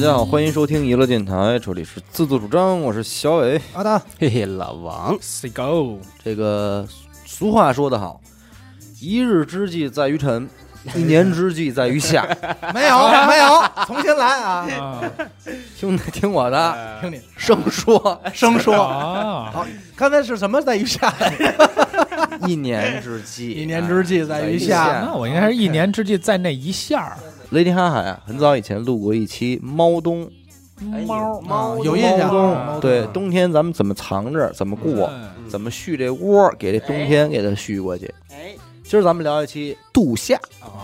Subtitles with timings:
[0.00, 3.60] 家好，欢迎收听娱乐电台，这里是自作主张，我是小伟。
[3.74, 6.86] 阿达，嘿嘿，老王，Say go，这个
[7.26, 8.18] 俗话说得好，
[8.98, 10.48] 一日之计在于晨，
[10.96, 12.26] 一年之计在于夏。
[12.72, 14.66] 没有没有，重新来啊！
[14.80, 15.02] 啊
[15.78, 21.12] 兄弟，听我的，听你生说，生说，啊，好，刚才是什么在于夏？
[22.46, 25.04] 一年之计，一年之计在于夏夏。
[25.04, 27.18] 那我应该是一年之计在那一下儿。
[27.50, 30.30] 雷霆哈海啊，很早以前录过一期猫冬，
[31.06, 38.14] 猫猫有印象猫冬对，冬天咱们怎么藏着，怎么过，嗯怎么续这窝，给这冬天给它续过去。
[38.30, 40.38] 哎，今儿咱们聊一期度夏，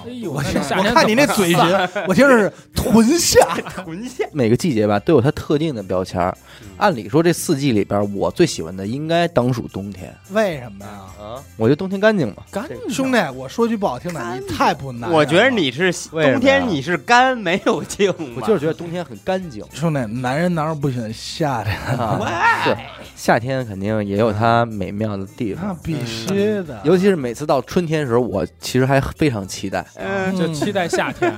[0.05, 1.61] 哎呦，我我看你那嘴型，
[2.07, 3.41] 我听着是屯夏，
[3.85, 6.37] 臀下，每个季节吧都有它特定的标签儿。
[6.79, 10.91] 按理说这四季里边，我最喜欢的应该当属冬天为什么呀？
[11.19, 12.43] 啊，我觉得冬天干净嘛。
[12.51, 15.19] 干净兄弟，我说句不好听的，你太不男人。
[15.19, 21.77] 我觉得你是冬天你是干没有净吧，我就是觉得冬天很干净兄弟，男人哪有不喜欢夏天？
[21.99, 22.21] 啊。
[22.65, 22.77] 是
[23.15, 26.27] 夏天肯定也有它美妙的地方，那必须
[26.65, 26.81] 的。
[26.85, 31.33] 尤其是每次到春天的时候，我其实还非常期待，嗯，就期待夏天。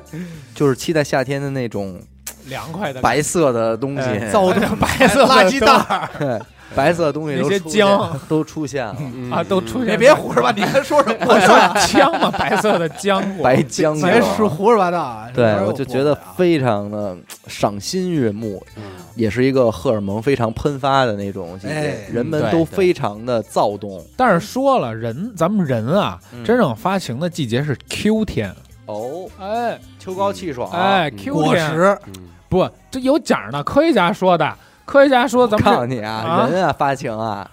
[0.54, 2.00] 就是期待夏天的那种
[2.46, 6.40] 凉快的白色的东西，哎躁动白色的垃圾袋
[6.74, 11.26] 白色的东西那些浆都出现了，嗯啊，都出现别别胡说八道，你还说什么？
[11.26, 11.54] 我说
[11.86, 15.28] 浆 嘛，白色的浆果，白浆别果说胡说八道啊！
[15.34, 18.82] 对，我就觉得非常的赏心悦目，嗯
[19.14, 24.00] 也是一个荷尔蒙非常喷发的那种季节哎，人们都非常的躁动。
[24.16, 28.54] 但是说了，人咱们人啊，嗯真正发情的季节是秋天，
[28.86, 32.12] 哦，哎秋高气爽，哎嗯，Q 天果实，嗯
[32.48, 34.54] 不，这有讲的，科学家说的，
[34.88, 36.48] 科学家说我咱们告诉你啊，啊？
[36.48, 37.46] 人啊发情啊，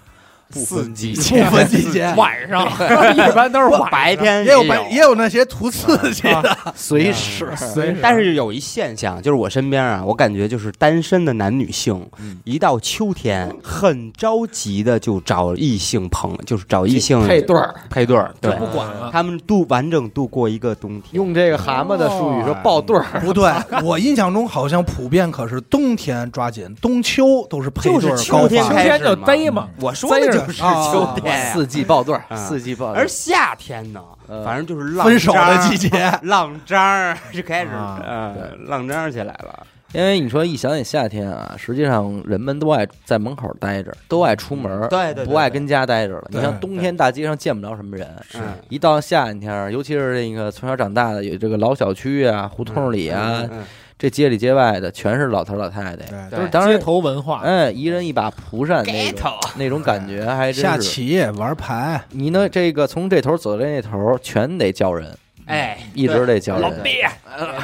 [0.52, 2.64] 不四分季季节，不分季节，晚上
[3.12, 5.16] 一般都是晚 白天也有白也有。
[5.16, 12.36] 那些图刺激的，随时随时，但是有一现象，就是我身边啊，我感觉就是单身的男女性，嗯。
[12.44, 19.08] 一到秋天很着急的就找异性朋，就是找异性配对儿，配对儿，对，不管了。
[19.10, 21.04] 他们度完整度过一个冬天。
[21.12, 23.50] 用这个蛤蟆的术语说抱对儿，不对，
[23.82, 33.08] 我印象中好像普遍可是冬天抓紧，冬秋都是配对儿就是秋天开始秋天就逮嘛，我说的就是啊秋天，四季抱对儿，啊四季抱对而。
[33.08, 35.90] 夏天呢，嗯反正就是浪分手的季节。
[36.22, 39.66] 浪张儿 就开始啊呃浪张儿起来了。
[39.92, 46.24] 因为你说一想起夏天啊，实际上人们都爱在门口待着，都爱出门，对对对不爱跟家待着了。
[46.28, 48.38] 你像冬天大街上见不着什么人，是
[48.68, 53.64] 一到夏天，尤其是那个从小长大的，有这个老小区啊、胡同里啊，嗯
[53.98, 56.28] 这街里街外的，全是老头老太太。
[56.30, 60.90] 都是当头文化，哎，一人一把蒲扇那种那种感觉，还下真是。
[60.90, 62.46] 棋玩牌，你呢？
[62.46, 66.62] 这个从这头走到那头，全得叫人，哎，一直得叫人。
[66.62, 66.90] 老毕，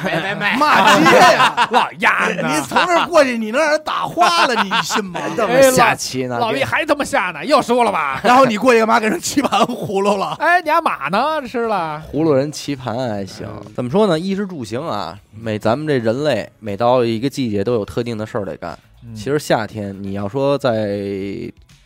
[0.03, 1.67] 没没没，骂街呀！
[1.71, 5.19] 老鸭子，你从这儿过去，你能让人打花了，你信吗？
[5.35, 6.39] 这么哎下棋呢？
[6.39, 8.21] 老毕还他妈下呢，又输了吧？
[8.23, 8.99] 然后你过去干嘛？
[8.99, 10.35] 给人棋盘葫芦了？
[10.39, 11.41] 哎，你家马呢？
[11.47, 14.17] 吃了，葫芦人棋盘还行嗯，怎么说呢？
[14.17, 18.71] 衣食住行啊，每咱们这人类每到一个季节都有特定的事儿得干。
[19.05, 20.97] 嗯其实夏天你要说在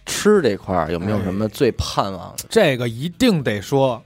[0.06, 2.44] 吃这块儿有没有什么最盼望的？
[2.48, 4.00] 这个一定得说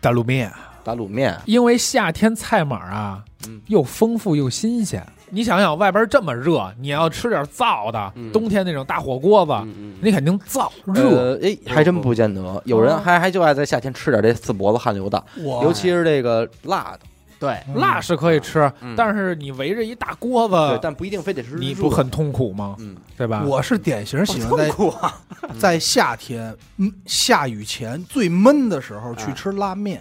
[0.00, 0.50] 大卤面，
[0.84, 5.04] 打卤面，因为夏天菜码啊嗯，又丰富又新鲜。
[5.30, 8.30] 你想想，外边这么热，你要吃点燥的，嗯。
[8.30, 11.08] 冬天那种大火锅子，嗯嗯你肯定燥热。
[11.08, 17.00] 呃，哎，还真不见得，有人还还就爱在夏天吃点这四脖子汗流的，我尤其是这个辣的，
[17.40, 18.94] 对，辣是可以吃，嗯。
[18.96, 22.76] 但是你围着一大锅对，子，但不一定非得是热你不很痛苦吗？
[22.78, 23.42] 嗯，对吧？
[23.44, 25.20] 我是典型喜欢在痛苦啊。
[25.58, 29.34] 在夏天嗯下雨前最闷的时候去啊。
[29.34, 30.00] 吃拉面，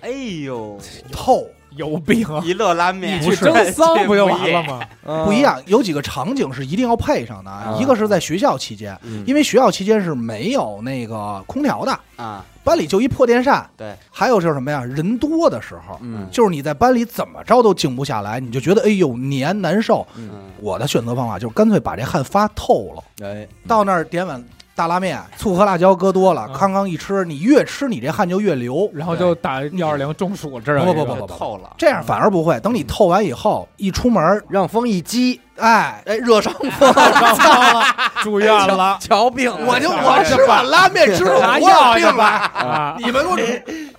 [0.00, 0.10] 哎
[0.44, 0.78] 呦，
[1.12, 1.46] 透
[1.76, 2.40] 有病啊！
[2.44, 4.80] 一乐拉面，你去蒸桑不就完了吗？
[5.04, 5.60] 嗯 不一，样。
[5.66, 12.44] 有几个场景是一定要配上的啊啊，一个是在学校期间，嗯因为学校期间是没有那个空调的，啊？
[12.64, 13.68] 班里就一破电扇。
[13.76, 14.84] 对，还有就是什么呀？
[14.84, 20.06] 人多的时候，嗯就是你在班里怎么着都静不下来，你就觉得哎呦黏难受。
[20.16, 24.42] 嗯，嗯，我的选择方法就是干脆把这汗发透了，哎，到那儿点碗
[24.78, 28.88] 大拉面，醋和辣椒搁多了，啊康康一吃，你越吃你这汗就越流。
[28.94, 37.84] 然后就打幺二零中暑，这不不不不不透了，这样反而不会，等你透完以后，一出门，让风一激，哎，哎，热伤风了，
[38.22, 38.96] 住院了。
[39.00, 42.24] 瞧病，我就我吃碗拉面吃了拿我有病了。
[42.24, 42.96] 啊！
[43.00, 43.36] 你们给我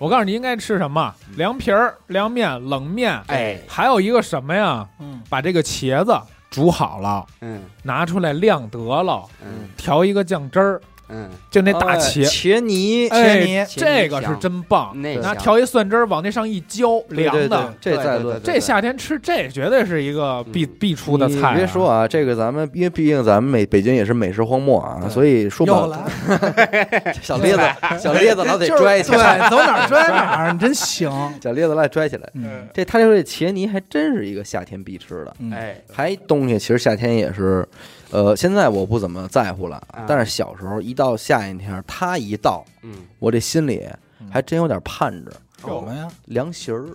[0.06, 4.86] 我告诉你应该吃什么：凉皮儿、凉面、冷面，哎，还有一个什么呀？
[4.98, 6.18] 嗯把这个茄子
[6.50, 7.62] 煮好了，嗯。
[7.82, 10.80] 拿出来晾得了，嗯，调一个酱汁儿，
[11.12, 14.92] 嗯，就那大哎茄，茄泥，哎茄泥这个是真棒。
[15.02, 17.74] 那调一蒜汁儿往那上一浇，凉的。
[17.80, 18.40] 这再论。
[18.42, 27.60] 这夏天吃这绝对是一个必必出的菜别说啊，这个咱们因为毕竟咱们美北京也是美食荒漠啊，所以说不又好来， 小咧子，
[27.98, 31.10] 小咧子老得拽起来，对，走哪儿 拽哪儿，你真行。
[31.42, 32.28] 小咧子老得拽起来。
[32.34, 37.66] 嗯这他说这茄泥还真是一个夏天必吃的，嗯，哎，还东西其实夏天也是，
[38.10, 43.88] 呃，现在我不怎么在乎了啊，但是小时候一到夏天，它一到，嗯，我这心里
[44.30, 46.08] 还真有点盼着什么呀？
[46.26, 46.86] 凉席儿。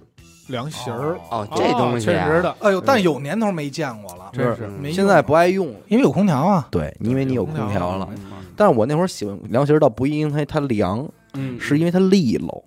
[0.47, 2.27] 凉席儿，哦，这东西啊。
[2.27, 4.69] 确实的，哎呦，但有年头没见过了，真是。
[4.94, 6.67] 现在不爱用，因为有空调啊。
[6.69, 8.07] 对，因为你有有空调了。
[8.11, 12.63] 嗯但是我那会儿喜欢凉席儿，倒不因为它凉，嗯，是因为它利落。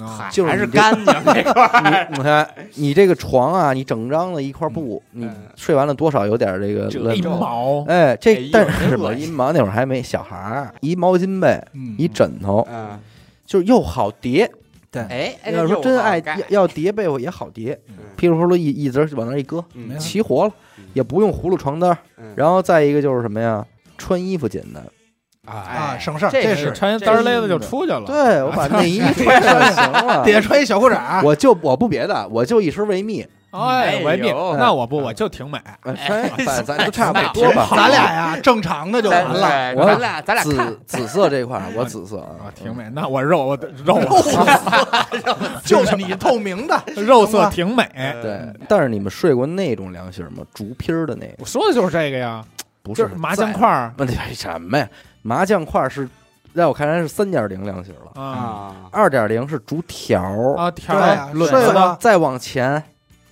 [0.00, 12.98] 啊就是干净那块，你看，你这个床啊，你整张的一块布，你嗯睡完了多少有点这个这一乱糟毛，哎，哎这但是我真恶心一毛那会儿还没小孩儿，一毛巾被，嗯一枕头，嗯，
[13.46, 14.50] 就是又好叠。
[14.90, 19.64] 对，哎要说真爱要要叠被窝也好叠，嗯噼里啪啦一一直往那儿一搁，
[19.98, 21.96] 齐活了嗯，也不用葫芦床单
[22.36, 23.64] 然后再一个就是什么呀，
[23.98, 24.82] 穿衣服简单。
[25.46, 28.02] 啊，省事儿，这这是是穿一单儿勒子就出去了。
[28.06, 30.24] 对我把内衣 穿上就行了。
[30.24, 35.58] 底下穿一小裤衩儿，我就我不别的，我就一身维密，哎，维密那我不，我就挺美。
[35.82, 37.68] 哎穿反正咱都差不多吧。
[37.70, 39.74] 咱俩呀正常的就完了。
[39.76, 42.84] 我咱俩咱俩紫紫色这块儿，我紫色啊啊，，挺美。
[42.92, 44.00] 那我肉我肉
[45.64, 47.86] 就是你透明的，肉色挺美。
[48.22, 50.42] 对，但是你们睡过那种凉席儿吗？
[50.54, 52.42] 竹皮儿的那个，我说的就是这个呀，
[52.82, 54.88] 不是麻将块儿问题什么呀？
[55.26, 56.06] 麻将块儿是
[56.54, 58.28] 在我看来是三点零凉席儿了，啊。
[58.28, 60.94] 啊，二点零是竹条儿，啊条
[61.32, 61.60] 对睡
[61.98, 62.84] 再往前是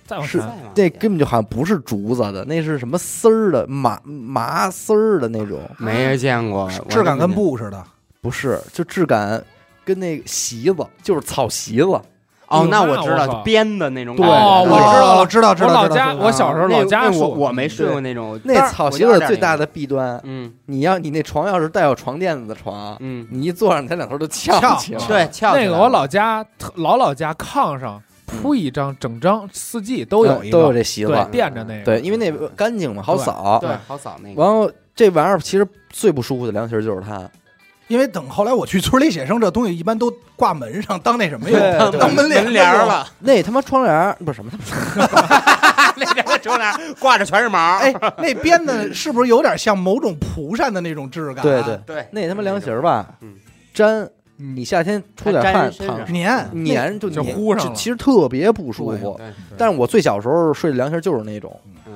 [0.07, 0.71] 再往前。
[0.75, 7.81] 那根本就好像不是竹子的，那是什么丝儿的麻麻丝儿的那种，没见过，质感跟布似的。
[8.19, 9.43] 不是，就质感
[9.85, 12.01] 跟那个席子，就是草席子。
[12.47, 15.67] 哦，那那我知道，编的那种对感觉，哦我知道我知道，知道。
[15.69, 25.07] 我老家我小时候老家我我没睡过那种，那草席子最大的弊端，嗯你要你那床要是带有床垫子的床，嗯，你一坐上，它两头都翘翘起来。
[25.07, 31.83] 对，翘起来那个我老家特老老家炕上铺一张，整张四季都有一个，嗯都有这席子对，垫着那个。
[31.85, 33.59] 对，因为那个干净嘛，好扫。
[33.61, 37.29] 对好扫那个，然后这玩意儿其实最不舒服的凉席儿就是它，
[37.93, 42.87] 因为等后来我去村里写生，这东西一般都挂门上当那什么用对，当当门帘门帘儿。
[42.87, 44.51] 了，那他妈窗帘儿不是什么，
[45.95, 51.43] 那两个窗帘挂着全是毛，哎，那编的是不是有点像某种蒲扇的那种质感？
[51.43, 53.35] 对对，对，那他妈凉席儿吧嗯，
[53.75, 59.13] 粘，嗯，你夏天出点汗还粘身上躺粘就粘就粘糊上了其实特别不舒服。
[59.19, 61.55] 对，但是我最小时候睡的凉席儿就是那种，
[61.85, 61.93] 嗯，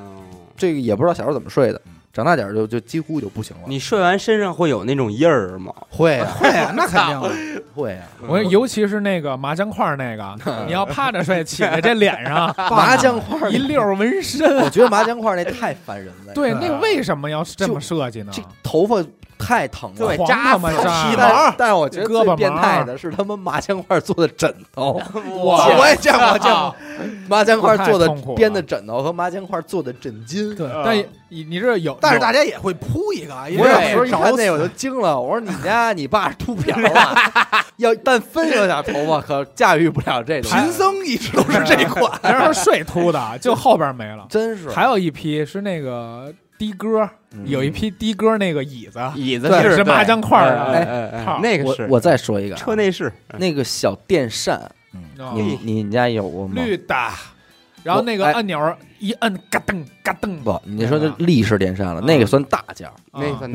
[0.55, 1.81] 这个也不知道小时候怎么睡的，
[2.17, 3.63] 长大点儿就就几乎就不行了。
[3.67, 5.71] 你睡完身上会有那种印儿吗？
[5.87, 7.61] 会啊 会啊，那肯定的。
[7.75, 10.35] 会啊，我尤其是那个麻将块儿那个，
[10.65, 14.57] 你要趴着睡，起来这脸上 麻将块儿一溜儿纹身。
[14.63, 16.33] 我觉得麻将块儿那太烦人了。
[16.33, 18.31] 对那为什么要这么设计呢？
[18.33, 18.95] 这头发
[19.38, 19.98] 太疼了。
[19.98, 26.75] 对，扎死他妈扎皮但毛但是我觉得胳膊最变态的是他们麻将块做的枕头， 我我也见过，见过。
[27.27, 30.56] 麻将块做的编的枕头和麻将块做的枕巾。
[30.56, 30.98] 对，但
[31.29, 37.63] 你你这有，但是大家也会铺一个，因为我有时候一找看那我就惊了，我说你家你爸是秃瓢啊？
[37.77, 40.51] 要但分有点头发，可驾驭不了这种。
[40.51, 42.12] 贫僧一直都是这款。
[42.24, 44.25] 人家是睡秃的，就后边没了。
[44.29, 47.10] 真是还有一批是那个的哥，嗯
[47.46, 50.91] 有一批的哥那个椅子，椅子对是是麻将块儿哎的。
[50.91, 51.88] 哎哎那个是。
[51.89, 54.60] 我再说一个啊车内饰，那个小电扇，
[55.19, 56.53] 哦你你们家有过吗？
[56.55, 56.96] 绿的，
[57.84, 58.34] 然后那个哎。
[58.34, 60.38] 按钮一摁，嘎噔嘎噔。
[60.39, 62.93] 不，你说这立式电扇了，那个算大件儿。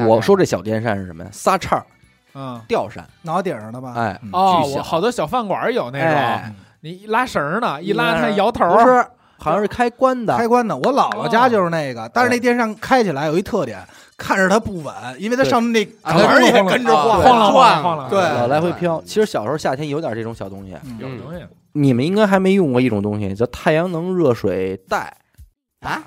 [0.06, 1.30] 我说这小电扇是什么呀？
[1.32, 1.86] 仨叉儿
[2.34, 3.94] 嗯，吊扇，脑顶上的吧？
[3.96, 6.54] 哎嗯哦，我好多小饭馆有那种，哎。
[6.84, 9.06] 你一拉绳儿呢，一拉一拉它摇头，不是，
[9.42, 10.36] 好像是开关的。
[10.36, 13.84] 开关的，我姥姥家就是那个，但是那电扇开起来有一特点，
[14.16, 17.82] 看着它不稳，因为它上面那啊杆儿也跟着晃，晃了转。
[17.82, 18.20] 晃了，对。
[18.20, 19.02] 老来回飘。
[19.04, 20.98] 其实小时候夏天有点这种小东西，嗯。
[21.00, 21.44] 有东西。
[21.72, 25.16] 你们应该还没用过一种东西，叫太阳能热水袋。
[25.80, 26.02] 啊，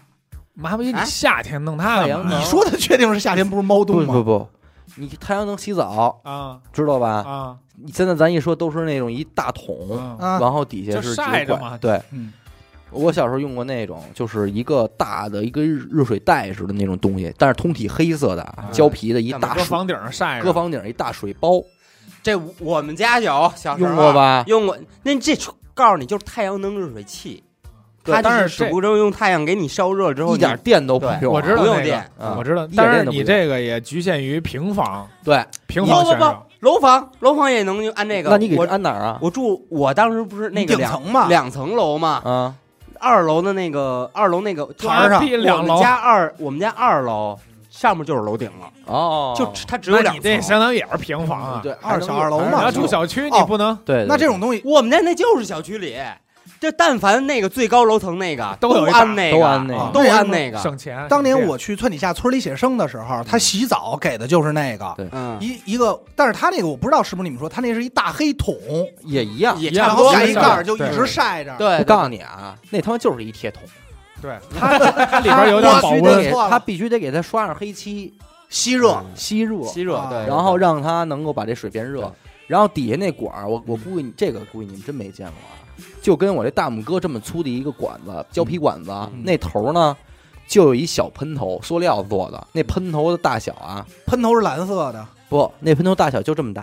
[0.53, 1.03] 麻烦你啊？
[1.03, 2.03] 夏天弄它干嘛？
[2.03, 2.39] 太阳能？
[2.39, 4.13] 你说的确定是夏天不是猫冬吗？
[4.13, 4.47] 不不，
[4.95, 6.59] 你太阳能洗澡，啊。
[6.71, 7.09] 知道吧？
[7.09, 7.57] 啊。
[7.77, 12.31] 你现在咱一说都是那种一大桶，然后底下是晒着嘛管对，嗯
[12.91, 21.61] 我小时候用过那种，就是一个大的一个热水袋似的那种东西，但是通体黑色的胶皮的一大水，搁房顶上晒着，搁房顶一大水包，
[22.23, 24.13] 这我们家有小时候用过？
[24.13, 24.43] 吧？
[24.47, 25.35] 用过，那这
[25.73, 27.43] 告诉你就是太阳能热水器，
[28.03, 38.29] 它但就是是只不过用太阳给你烧热之后，一点电都不用，我知道那个不用电啊我知道但是你这个也局限于平房，对，平不不不房选手，，楼房楼房也能按这个。
[38.29, 39.19] 那你给我安哪儿啊？
[39.21, 42.55] 我住我当时不是那个两顶层嘛，两层楼嘛，啊，
[43.05, 47.37] 二楼的那个二楼那个就台儿上我们逼两楼，家二我们家二楼
[47.69, 50.41] 上面就是楼顶了，哦，就它只有两那你这层。
[50.41, 51.59] 相当于也是平房啊。
[51.61, 53.37] 对二小二楼嘛你要住小区，哦。
[53.39, 55.95] 你不能，对那这种东西我们家那就是小区里，
[56.65, 60.57] 这但凡那个最高楼层那个都有安那个，都安那个都安那个。
[60.57, 61.05] 省钱。
[61.07, 68.55] 当年我去村底下村里写生的时候，他洗澡给的就是那个对嗯，一一个，但是他那个我不知道是不是你们说，他那是一大黑桶，
[69.03, 69.59] 也一样。
[69.59, 71.55] 也差不多盖一盖儿就一直晒着。
[71.57, 73.61] 对，我告诉你啊，那他妈就是一铁桶，
[74.21, 78.13] 对它它里边有点我保温必须得给，错了他必须得给它刷上黑漆，
[78.49, 79.93] 吸热，嗯吸热，吸热
[80.27, 82.11] 然后让它能够把这水变热。
[82.47, 85.64] 然后底下那管儿，我我估计你这个估计你们真没见过啊，
[86.01, 89.95] 就跟我这大拇哥这么粗的一个管子，胶皮管子，嗯那头呢
[90.47, 92.47] 就有一小喷头，塑料做的。
[92.51, 96.61] 那喷头的大小啊，喷头是蓝色的不，那喷头大小就这么大，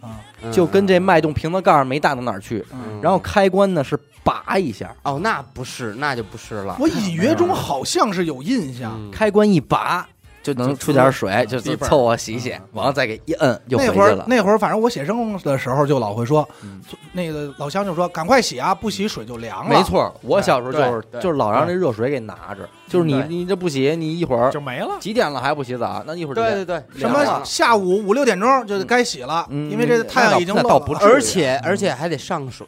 [0.00, 2.64] 啊，嗯就跟这脉动瓶子盖儿没大到哪儿去。
[2.72, 6.76] 嗯然后开关呢是拔一下，哦，那不是，那就不是了。
[6.80, 8.92] 我隐约中好像是有印象。
[8.96, 10.06] 嗯开关一拔
[10.46, 14.24] 就能出点水，就凑合洗洗，完了再给一摁就回那会儿去了。
[14.28, 16.80] 那会儿，反正我写生的时候就老会说，嗯
[17.12, 19.70] 那个老乡就说赶快洗啊，不洗水就凉了。
[19.70, 24.96] 没，错，我小时候就是就是老让这热水给拿着，就是你你这不洗，你一会儿就没了。
[25.00, 26.04] 几点了还不洗澡？
[26.06, 32.64] 那一会儿就对对对，什么下午五六点钟就该洗了，嗯因为这太阳已经落了那倒不至于而且而且还得上水。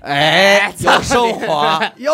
[0.00, 2.12] 哎，有生活，哟，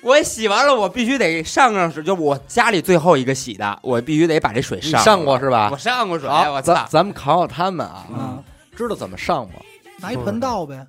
[0.02, 5.00] 我洗完了，我必须得上上水，就我家里最后一个洗的，我必须得把这水上。
[5.02, 5.76] 上过是吧我？
[5.76, 6.74] 上过水，好，我操！
[6.74, 8.42] 咱咱们考考他们啊，嗯，
[8.76, 9.54] 知道怎么上吗？
[9.98, 10.86] 拿一盆倒呗。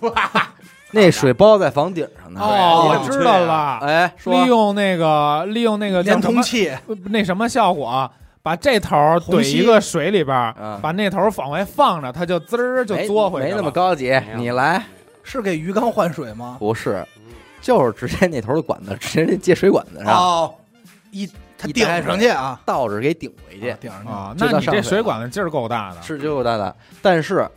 [0.94, 2.40] 那水包在房顶上呢。
[2.40, 8.08] 哦，我知道了，哎，利用那个利用那个连通器，呃那什么效果，
[8.42, 13.54] 把这头怼一个水里边嗯，把那头往外放着，它就滋儿就没嘬回去了。
[13.54, 14.84] 没那么高级你来
[15.22, 16.56] 是给鱼缸换水吗？
[16.58, 17.04] 不是，
[17.62, 20.54] 就是直接那头的管子，直接接水管子上哦，
[21.12, 21.26] 一
[21.56, 24.08] 它顶上去啊，倒着给顶回去啊，顶上去。
[24.08, 26.02] 啊，那你这水管子劲儿够大的。
[26.02, 26.74] 是就有大大。
[27.00, 27.48] 但是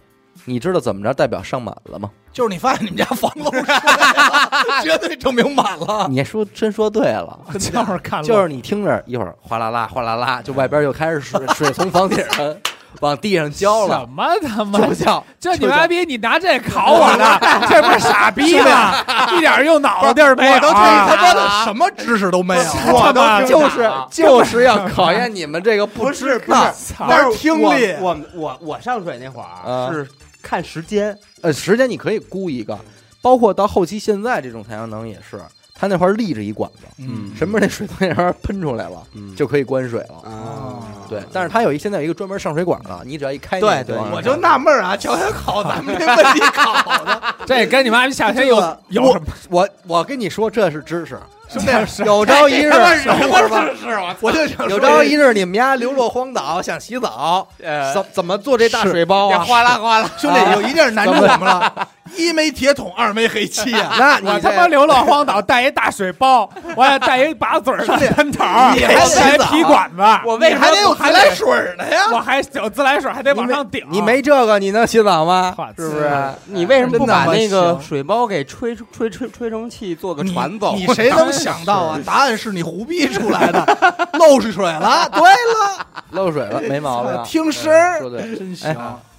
[0.46, 2.10] 你知道怎么着代表上满了吗？
[2.32, 6.06] 就是你发现你们家房漏水了， 绝对证明满了。
[6.10, 7.40] 你说真说对了。
[7.54, 12.56] 就是看漏就是你听着一会儿哗啦啦哗啦啦，就外边又开始水水从房顶上
[13.02, 14.00] 往地上浇了。
[14.00, 17.40] 什，么他妈就叫这你妈逼，你拿这考我呢？
[17.70, 19.04] 这不是傻逼吗？
[19.36, 20.72] 一点用脑子地儿没有我都。
[20.72, 26.40] 他妈的什么知识都没有， 我都就是就是要考验你们这个不知。
[26.40, 26.72] 道。
[26.72, 27.38] 操那是。
[27.38, 27.96] 听力？
[28.00, 29.92] 我我我我上水那会儿啊。
[29.92, 30.08] 是
[30.42, 32.78] 看时间，呃，时间你可以估一个，
[33.22, 35.42] 包括到后期现在这种太阳能也是，
[35.78, 40.30] 它那块立着一管子，嗯，什么时候那水从那边喷出来了，嗯就可以关水了。
[40.30, 40.80] 啊，
[41.10, 48.56] 对，但是它有一现在有一个专门上水管的，你只要一开对对我就纳闷儿啊，乔乔考咱们这问题考的，这跟你妈逼夏天有
[48.88, 49.22] 有？
[49.50, 51.20] 我我跟你说这是知识，
[51.60, 59.40] 兄弟，有朝一日，等会儿吧，是我我就想有朝一日你们家流落荒岛想洗澡，呃怎怎么做这大水包啊？
[59.40, 63.96] 哗啦哗啦，兄弟有一件难住我们了，一没铁桶，二没黑漆啊。
[64.00, 71.48] 那你我他妈流落荒岛带一大水包，我还带一把嘴儿的喷头儿，你还我带一洗澡皮管子，我为什么还得有自来水
[71.78, 72.02] 呢呀？
[72.12, 73.86] 我还有自来水，还得往上顶。
[73.90, 75.56] 你没这个，你能洗澡吗？
[75.78, 76.12] 是不是？
[76.46, 80.74] 你为什么不把那个水包给吹吹吹吹成气，做个船走？
[80.76, 82.00] 你谁能想到啊？
[82.06, 83.66] 答案是你胡逼出来的，
[84.20, 85.10] 漏水了。
[85.14, 87.24] 对了，漏水了，没毛病。
[87.24, 88.36] 听声儿说对。
[88.36, 88.70] 真行。
[88.70, 88.76] 哎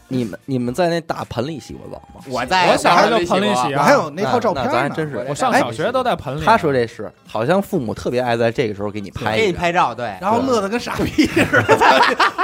[0.08, 2.20] 你们你们在那大盆里洗过澡吗？
[2.28, 4.92] 我在我小时候就盆里洗啊我还有那套照片那咱。
[4.92, 5.24] 真是。
[5.28, 6.44] 我上小学都在盆里。
[6.44, 9.52] 他说这是，好像父母特别爱在这个时候给你拍给你。
[9.52, 11.78] 拍照，对，然后乐得跟傻逼似的。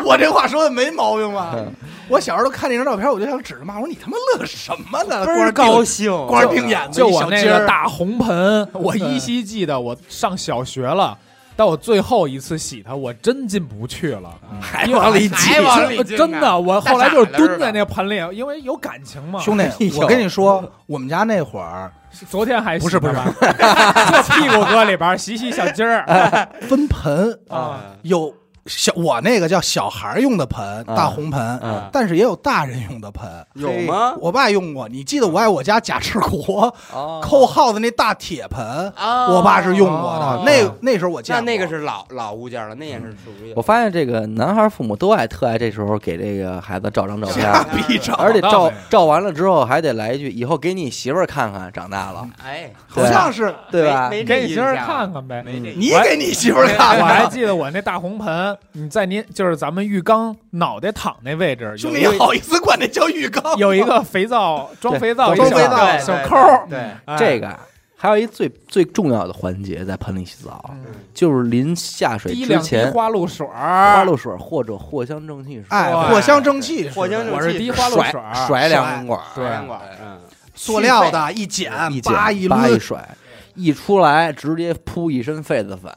[0.04, 1.72] 我这话说的没毛病吧嗯？
[2.08, 5.24] 我小时候都看那张照片，我就想指着骂我说：“你他妈乐什么呢？
[5.24, 11.16] 倍儿光高兴，光是腚眼子，就我那个大红盆，我依稀记得我上小学了，
[11.62, 14.34] 但我最后一次洗它，我真进不去了。
[14.60, 19.38] 还往里挤真的，我后来就是蹲在那盆里，因为有感情嘛。
[19.38, 19.64] 兄弟，
[19.96, 21.88] 我跟你说，我们家那会儿
[22.28, 23.12] 昨天还洗不是不是。
[23.12, 26.04] 呢吧， 就屁股搁里边洗洗小鸡儿。
[26.68, 28.34] 分盆啊，有
[28.66, 33.28] 小我那个叫小孩用的盆，啊大红盆，嗯但是也有大人用的盆。
[33.54, 34.14] 有吗？
[34.20, 38.64] 我爸用过，你记得我爱我家贾志国哦 扣耗子那大铁盆，
[38.96, 40.42] 啊我爸是用过的哦。
[40.46, 55.42] 那那时候我见过，那那个是老老物件了，那也是属于我发现这个男孩父母都爱特爱这时候给这个孩子照张照片，瞎逼照，而且照照完了之后还得来一句：“以后给你媳妇儿看看，长大了，哎，好像是对吧没没给你媳妇儿看看呗。
[55.44, 57.30] 没这你给你媳妇儿看我还看。
[57.30, 63.56] 记得我那大红盆，你在您就是咱们浴缸脑袋躺那位置，兄弟，有一好意思管那叫浴缸？
[63.56, 67.16] 有一个肥皂装肥皂，装肥皂小对抠儿，对，哎。
[67.16, 67.60] 这个啊
[67.94, 70.74] 还有一最最重要的环节，在盆里洗澡，
[71.14, 80.18] 就是临下水之前，花露水儿，花露水或者藿香正气水，哎，藿香正气，藿香正我是滴花露水儿，甩两管儿，对海洋馆，嗯，
[80.52, 83.08] 塑料的，一剪一剪叭一抡，叭一甩，
[83.54, 85.92] 一出来直接扑一身痱子粉，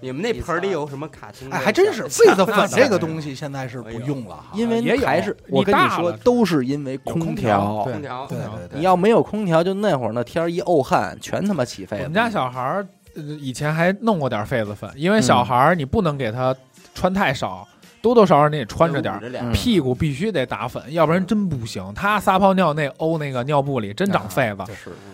[0.00, 1.56] 你们那盆里有什么卡通的？
[1.56, 7.84] 哎，还真是痱子粉这个东西现在是不用了，因为还是我跟你说，都是因为空调调。
[7.84, 11.96] 空调，对对对，你要没有空调，就那会儿那天儿一沤汗，全他妈起痱子。
[11.96, 16.54] 我们家小孩儿呃以前还弄过点痱子粉，因为小孩儿你不能给他
[16.94, 17.66] 穿太少，
[18.04, 19.18] 多多少少你得穿着点
[19.50, 21.82] 屁股必须得打粉，要不然真不行。
[21.94, 24.70] 他撒泡尿那欧那个尿布里真长痱子，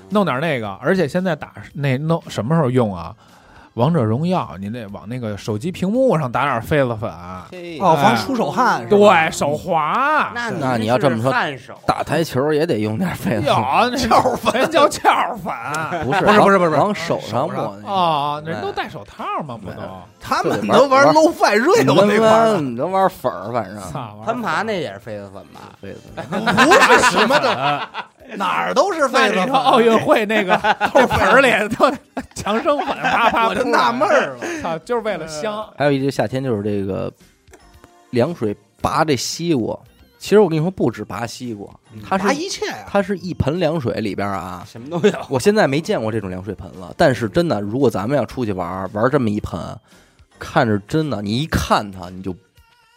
[0.09, 0.69] 弄点那个。
[0.83, 3.15] 而且现在打那弄什么时候用啊？
[3.75, 7.11] 王者荣耀，你得往那个手机屏幕上打点痱子粉，
[7.53, 10.33] 嘿哦，防哎出手汗，对手滑。
[10.35, 11.33] 那那你要这么说
[11.87, 15.53] 打台球也得用点痱子有粉，那翘 粉，人叫翘粉。
[16.05, 17.91] 不是不是不是不是往手上手抹。
[17.93, 19.57] 哦，人都戴手套吗？
[19.63, 19.83] 不都？
[20.21, 23.81] 他们对都玩玩 low fi 你你能玩粉儿，反正，
[24.25, 25.61] 攀爬那也是痱子粉吧？
[25.81, 26.01] 痱子。
[26.17, 27.89] 不是什么的，
[28.37, 29.35] 哪儿都是痱子粉。
[29.37, 30.57] 那你说奥运会那个
[30.95, 31.91] 豆盆儿里都
[32.35, 35.69] 强生粉啪啪，我就纳闷儿了， 操，就是为了香。
[35.77, 37.13] 还有一个夏天就是这个
[38.11, 39.79] 凉水拔这西瓜，
[40.19, 41.69] 其实我跟你说不止拔西瓜，
[42.09, 42.87] 它拔是一切呀。
[42.89, 44.65] 它是一盆凉水里边啊。
[44.67, 45.15] 什么都有。
[45.29, 49.61] 我现在没见过这种凉水盆了，但是真的，如果咱们要出去玩玩这么一盆，
[50.39, 52.35] 看着真的，你一看它你就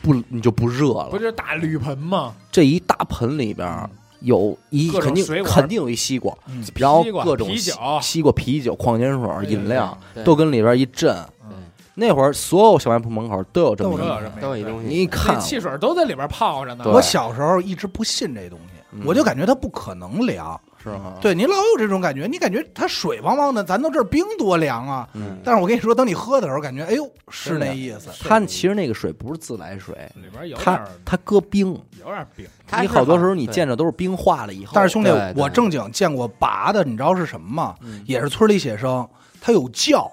[0.01, 1.09] 不你就不热了。
[1.09, 2.33] 不就是大铝盆吗？
[2.51, 3.90] 这一大盆里边儿
[4.24, 11.16] 有一肯定肯定有一西瓜，嗯然后各种西啤酒西瓜、啤酒、矿泉水、饮料都跟里边一震。
[11.50, 11.64] 嗯
[11.96, 14.00] 那会儿所有小卖铺门口都有这么
[14.42, 14.88] 都有一东西。
[14.88, 16.83] 你一看那汽水都在里边泡着呢。
[16.88, 20.59] 我小时候一直不信这东西，嗯我就感觉它不可能凉。
[20.83, 25.07] 是吗？，对你老有这种感觉，你感觉它水汪汪的，咱都这儿冰多凉啊！
[25.13, 28.09] 嗯，但是我跟你说，等你喝的时候，感觉哎呦是那意思。
[28.22, 31.69] 它其实那个水不是自来水，里边有它它搁冰，
[32.00, 32.46] 有点冰，
[32.81, 34.72] 你好多时候你见着都是冰化了以后。
[34.75, 37.75] 但是兄弟我正经见过拔的，你知道是什么吗？
[37.81, 39.07] 嗯也是村里写生，
[39.39, 40.11] 它有窖，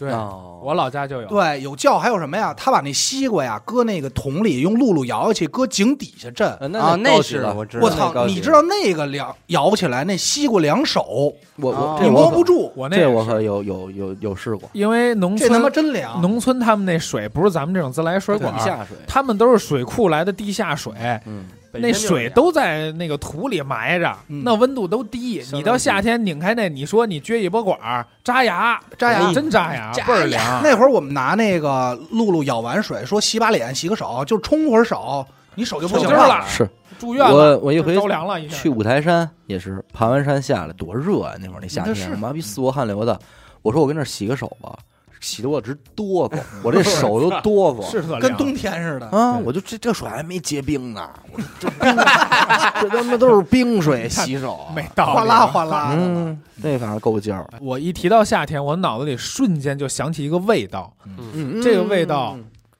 [0.00, 1.28] 对，哦我老家就有。
[1.28, 2.54] 对，有窖，还有什么呀？
[2.54, 6.48] 他把那西瓜呀搁那个桶里，用露露摇下去，搁井底下震。
[6.54, 7.84] 呃啊，那那是了我知道。
[7.84, 8.10] 我操！
[8.10, 16.20] 高级你知道那个凉摇起来，那西瓜两手，我我你摸不住，我那也是这我可有有有有试过，因为农这他妈村真凉。
[16.22, 20.92] 农村他们那水不是咱们这种自来水管地，下水，他们都是水库来的地下水，
[21.26, 25.42] 嗯，那水都在那个土里埋着，嗯那温度都低。
[25.52, 30.60] 你到夏天拧开那，你说你撅一波管儿扎牙，扎牙哎真扎牙，倍儿凉。
[30.62, 38.56] 那会儿我们拿那个露露舀完水，说洗把脸、洗个手，就冲会儿手，你手就不行了是住院了，我我一回着凉了一下。
[38.56, 41.34] 去五台山也是爬完山下来多热啊！
[41.40, 43.18] 那会儿那夏那是天，妈逼四过汗流的。
[43.62, 44.76] 我说我跟那儿洗个手吧，
[45.20, 47.90] 洗的我直哆嗦，我这手都 哆嗦。
[47.90, 49.06] 是特，跟冬天似的。
[49.08, 49.38] 啊！
[49.44, 51.78] 我就这这水还没结冰呢，我这冰，
[52.80, 55.96] 这他妈都是冰水洗手，没道理哗啦哗啦的。
[55.98, 57.46] 嗯，那反正够劲儿。
[57.60, 60.92] 我一提到夏天，我脑子里瞬间就想起一个味道，
[61.34, 62.36] 嗯这个味道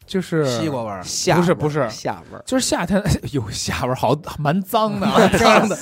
[0.07, 3.01] 就是西瓜味儿，夏不是不是夏味儿，就是夏天，
[3.33, 5.07] 有夏味儿，好蛮脏的，
[5.39, 5.77] 脏的，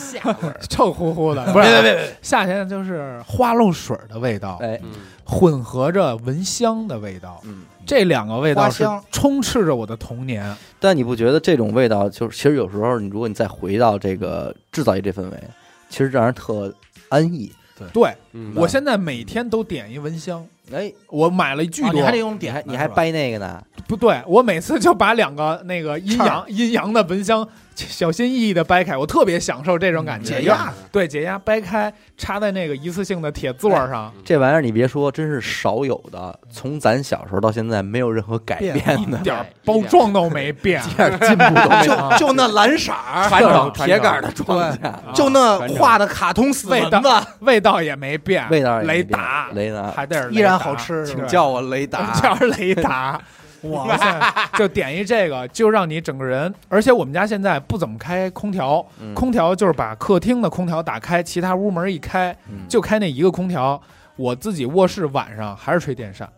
[0.69, 1.45] 臭乎乎的。
[1.53, 4.91] 不是，别别别，夏天就是花露水的味道，哎，嗯
[5.29, 7.63] 混合着蚊香的味道，嗯。
[7.87, 10.55] 这两个味道是香充斥着我的童年。
[10.79, 15.43] 但你不觉得这种味道，就是其实有时候你如果你再回到这个制造业这氛围，
[15.89, 16.75] 其实让人特
[17.09, 17.51] 安逸。
[17.93, 23.63] 对嗯我现在每天都点一蚊香，哎，我买了巨多啊你还，得用你点你还掰那个呢？
[23.87, 30.41] 不对，我每次就把两个那个 阴阳阴阳的蚊香 小心翼翼的掰开，我特别享受这种感觉。
[30.41, 30.73] 解压。
[30.91, 36.37] 对，解压掰开，插在那个一次性的铁座上，这玩意儿你别说，真是少有的。
[36.51, 40.83] 从咱小时候到现在，没有任何改变变的，一点包装都没变。
[40.91, 42.11] 一点进步都没有。
[42.19, 52.13] 就就那蓝色儿，传统铁杆的庄稼，就那画的卡通死蚊味道子，味道也没变，味道雷达，雷达还得是依然好吃请叫我雷达。
[52.21, 53.21] 叫雷达。
[53.63, 54.21] 哇 塞，
[54.57, 56.53] 就点一这个，就让你整个人。
[56.69, 63.81] 而且我们家现在不怎么开空调，嗯空调就是把客厅的空调打开，其他屋门一开，嗯就开那一个空调。
[64.15, 66.29] 我自己卧室晚上还是吹电扇，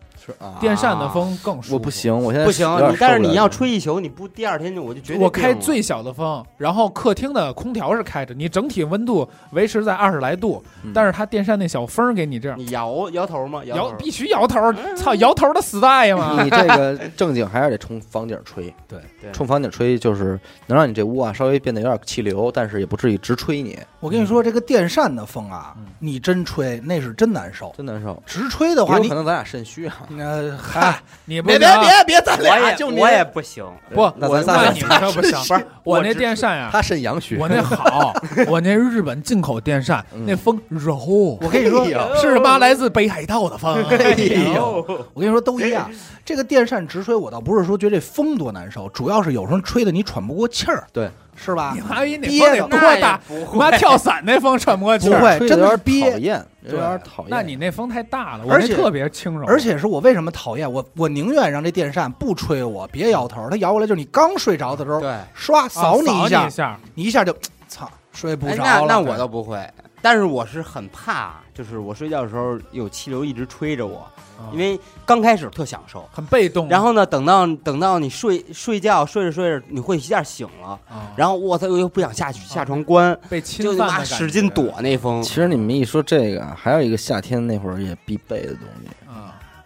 [0.59, 1.73] 电扇的风更舒服。
[1.75, 10.91] 我不，行，我现在不行，你但是你要吹一宿，你不第二天就我就觉得我开最小的风，然后客厅的空调是开着，你整体温度维持在二十来度，嗯。
[10.93, 13.63] 但是它电扇那小风给你这样你摇摇头吗？
[13.65, 13.95] 摇，头。
[13.97, 14.59] 必须摇头，
[14.95, 16.41] 操，摇头的死大爷嘛！
[16.43, 18.99] 你这个正经还是得冲房顶吹， 对
[19.31, 27.71] 冲房顶吹就是能让你这屋啊稍微变得有点气流，但是也不至于直吹你，我跟你说，这个电扇的风啊嗯，你真吹那是真难受。
[27.77, 28.21] 真难受。
[28.25, 38.13] 直吹的话，你有可能咱俩肾虚啊，呃嗨，你不别别别别，咱我俩就你也我也不行，不，那我咱仨你们这不行，不是我那电扇呀，他肾阳虚，我那好，
[38.47, 40.95] 我那日本进口电扇，嗯那风柔，
[41.41, 43.83] 我跟你说是妈来自北海道的风。
[43.85, 44.15] 哎
[44.55, 45.89] 呦，我跟你说都一样。
[46.23, 51.09] 这个电扇直吹，我倒不是说觉得这风多难受，主要是有时候吹的你喘不过气儿，对，
[51.43, 51.81] 是吧你？
[51.81, 53.19] 妈逼那憋风得多大？
[53.27, 55.19] 不妈跳伞那风喘不过气儿。
[55.19, 57.29] 不会吹得有点真的是憋讨厌，有点讨厌。
[57.31, 63.49] 那你那风太大了，我而且特别轻柔，而且是我为什么讨厌我，我宁愿让这电扇不吹我，别摇头。
[63.49, 67.35] 它摇过来就是你刚睡着的时候，对，唰扫你你一下，一下，你一下就
[67.67, 68.85] 操睡不哎，着了。
[68.87, 69.67] 那那我倒不会，
[70.01, 74.07] 但是我是很怕，就是我睡觉的时候有气流一直吹着我，
[74.53, 76.67] 因为刚开始特享受，很被动。
[76.69, 85.21] 然后呢，等到等到你睡睡觉睡着睡着，你会一下醒了，啊然后我操，又不想下去下床关，被就他妈使劲躲那风。
[85.21, 89.00] 其实你们一说这个啊，还有一个夏天那会儿也必备的东西，啊。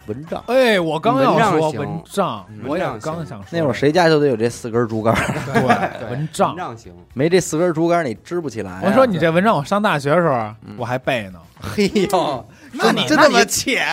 [0.07, 0.43] 蚊帐。
[0.47, 6.57] 哎，我刚要说蚊帐我也刚想说那会儿谁家就得有这四根竹竿儿，对对 蚊帐蚊。
[6.57, 8.81] 帐行，没这四根竹竿儿你支不起来啊。
[8.85, 11.39] 我说你这蚊帐，我上大学的时候嗯我还背呢。
[11.59, 13.85] 嘿 呦，那你真那么他妈浅，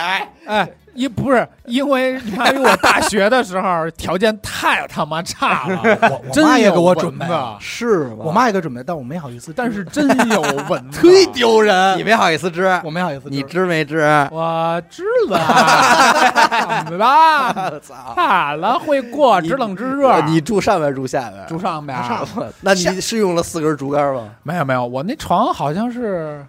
[0.45, 7.25] 哎，一不是因为你妈逼我大学的时候条件太他妈差了，我我真妈也给我准备
[7.59, 8.15] 是吗？
[8.19, 11.97] 我妈也给准备，但我没好意思，但是真有蚊子，忒丢人。
[11.97, 13.99] 你没好意思织，我没好意思织，你织没织？
[14.31, 17.79] 我知了，怎么了？
[17.79, 18.13] 操！
[18.15, 18.77] 咋了？
[18.79, 20.21] 会过，知冷知热。
[20.21, 21.45] 你住上边住下边？
[21.47, 22.25] 住上边上
[22.61, 24.29] 那你是用了四根竹竿吗？
[24.43, 26.45] 没有没有，我那床好像是，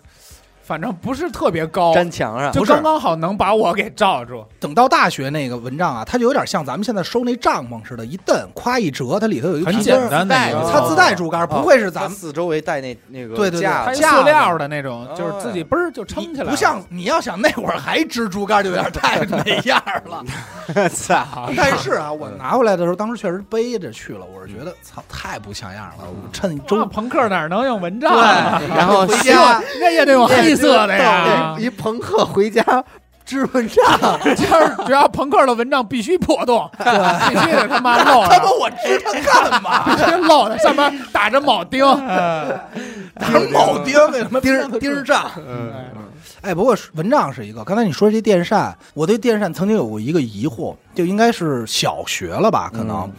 [0.64, 4.44] 反正不是特别高，粘墙上，就刚刚好能把我给罩住。
[4.59, 10.35] 等到大学那个蚊帐啊，它就有点像咱们现在收那帐篷似的，一蹬，咵一折，它里头有一个很皮筋儿简单的
[10.72, 12.11] 它自带竹竿，不会是咱们。
[12.11, 20.24] 四周围带那那个对对对架子架子塑料的那种，哦就是自己嘣儿就撑起来了，不像你要想那会儿还支竹竿，就有点太没样儿了。
[20.88, 26.05] 操但是啊，我拿回来的时候，当时确实背着去了，我是觉得操太不像样了。
[26.05, 28.59] 我趁周周朋克哪能用蚊帐啊？
[28.59, 31.57] 对然后回家人也得用黑色的呀。
[31.59, 32.62] 一朋克回家
[33.25, 39.12] 织蚊帐，就是只要朋克的蚊帐必须破洞，必须得他妈 露他妈，我织它
[39.51, 39.85] 干嘛？
[39.85, 41.85] 必须露着，上面打着铆钉。
[43.17, 45.31] 打铆钉那什么钉钉儿帐，
[46.43, 47.64] 哎，不过蚊帐是一个。
[47.64, 52.71] 刚才你说这电扇，我对电扇曾经有过一个疑惑，就应该是小学了吧？
[52.75, 53.12] 可能、嗯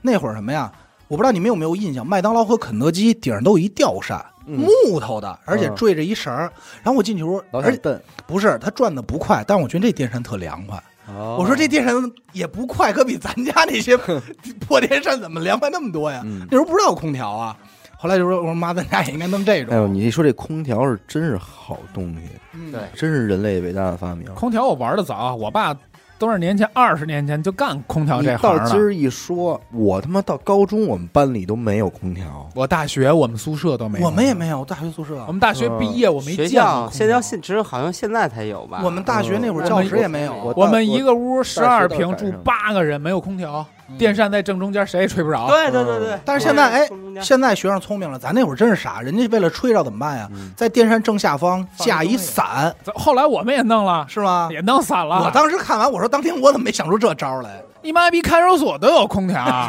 [0.00, 0.70] 那会儿什么呀？
[1.08, 6.50] 我不知道你们有没有印象，麦当劳和肯德基顶上都有一吊扇，嗯木头的，而且嗯坠着一绳儿。
[6.82, 7.98] 然后我进去说，而且老。
[8.26, 10.82] 不是它转的不快，但是我觉得这电扇特凉快。
[11.06, 11.94] 我我说这电扇
[12.32, 13.96] 也不快，可比咱家那些
[14.60, 16.20] 破电扇怎么凉快那么多呀？
[16.24, 17.56] 嗯那时候不知道有空调啊。
[17.96, 19.74] 后来就说，我说妈，咱家也应该弄这种。
[19.74, 24.26] 哎呦，你一说这空调是真是好东西，嗯对真是人类伟大的发明。
[24.34, 25.74] 空调我玩的早，我爸
[26.18, 28.58] 多少年前，二十年前就干空调这行了。
[28.58, 38.80] 到今儿一说，我他妈到高中我们班里都没有空调，我大学我们宿舍都没有，我们也没有大学宿舍我，们大学毕业我没学见过校现在现只有好像现在才有吧？
[38.82, 40.34] 我们大学那会儿教室也没有。
[40.34, 45.46] 我我们一个屋十二平住八个人，没有空调，嗯电扇在正中间，谁也吹不着。
[45.48, 46.88] 对对对对，但是现在哎
[47.22, 50.28] 现在学生聪明了，咱那会儿真是傻，人家为了吹着怎么办呀？
[50.32, 54.48] 嗯在电扇正下方架一伞，后来我们也弄了，是吗？
[54.50, 55.22] 也弄伞了。
[55.24, 57.62] 我当时看完，我说当天我怎么没想出这招来？
[57.82, 59.68] 你妈逼看守所都有空调，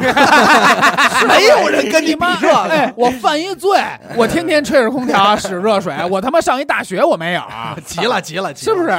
[1.28, 2.48] 没有人跟你比妈这。
[2.52, 3.78] 哎，我犯一罪，
[4.16, 7.42] 我天天吹着空调 使热水，我他妈上一大学我没有，
[7.84, 8.90] 急了，急了，急是不是？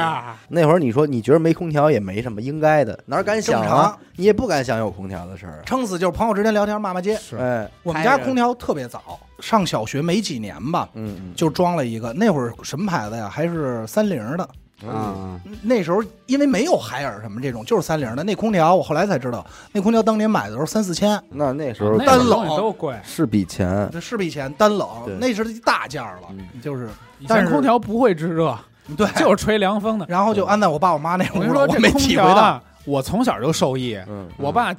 [0.48, 3.96] 那会儿你说你觉得没空调也没什么，应该的，哪敢想啊？
[4.16, 5.62] 你也不敢想有空调的事儿。
[5.64, 7.16] 撑死就是朋友之间聊天骂骂街。
[7.16, 12.12] 是哎，我们家空调特别早，上小学没几年吧，嗯嗯，就装了一个。
[12.12, 13.28] 那会儿什么牌子呀？
[13.30, 14.48] 还是三菱的。
[14.84, 18.74] 嗯，那时候因为没有海尔什么这种，就是三菱的那空调。
[18.74, 26.60] 我后来才知道，那空调当年买的时候三四千，那那时候单冷都贵，是笔钱，这是笔钱单冷对，那是大件儿了，嗯。
[26.60, 26.88] 就是
[27.28, 28.56] 但是空调不会制热，
[28.96, 30.06] 对，就是吹凉风的。
[30.08, 32.60] 然后就安在我爸我妈那屋了，我没这空体会到。
[32.84, 34.74] 我从小就受益，嗯，我爸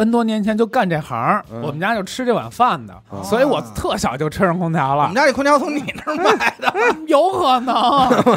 [0.00, 1.60] N 多年前就干这行，嗯。
[1.62, 5.02] 我们家就吃这碗饭的，哦所以我特小就吃上空调了。
[5.02, 5.14] 我们。
[5.14, 6.72] 家这空调从你那儿买的，
[7.06, 7.74] 有可能，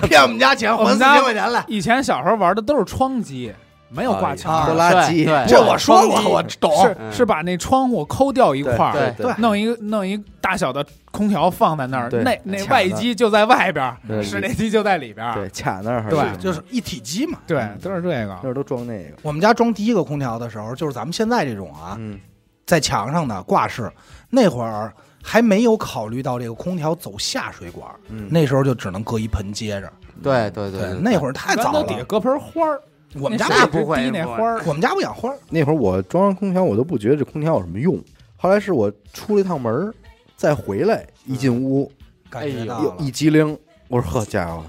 [0.02, 1.64] 骗我们家钱，还四我们家千块钱来。
[1.68, 3.54] 以前小时候玩的都是窗机，
[3.94, 6.72] 没有挂墙啊拖的，拉机，对这我说过，我懂。
[6.84, 15.36] 是嗯是把那窗户抠掉一块儿，对对弄一个弄一大小的空调放在那儿，那那外机就在外边室内机就在里边儿。
[15.36, 17.38] 对，卡那儿对就是一体机嘛。
[17.46, 18.38] 对，都是这个。
[18.42, 22.20] 那儿都装那个，我们家装第一个空调的时候，就是咱们现在这种啊，嗯
[22.66, 23.92] 在墙上的挂式，
[24.30, 29.92] 那会儿还没有考虑到这个空调走下水管，嗯，那时候就只能搁一盆接着。
[30.24, 31.84] 对对对，那会儿太早了。
[31.84, 32.80] 底下搁盆花儿，
[33.20, 35.38] 我们家那不，不会那花儿，我们家不养花儿。
[35.50, 38.00] 那会儿我装上空调，我都不觉得这空调有什么用。
[38.36, 39.94] 后来是我出了一趟门儿，
[40.36, 41.92] 再回来一进屋，
[42.30, 42.84] 感觉到了。
[42.84, 44.64] 又一激灵，我说呵家伙，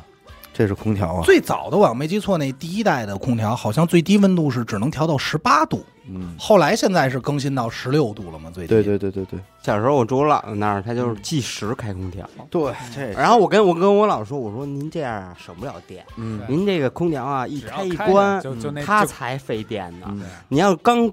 [0.54, 1.22] 这是空调啊！
[1.24, 8.50] 最早的我要没记错，那第一代的空调好像最低温度是只能调到十八度，嗯，后来现在是更新到十六度了嘛？
[8.50, 8.68] 最低。
[8.68, 12.24] 对对对对对小时候我住我姥姥那儿，他就是计时开空调。
[12.50, 20.06] 对，这然后我跟我跟我姥姥说，我说您这样啊省不了电，嗯您这个空调啊一开一关，就就那它才费电呢。
[20.10, 21.10] 嗯你要刚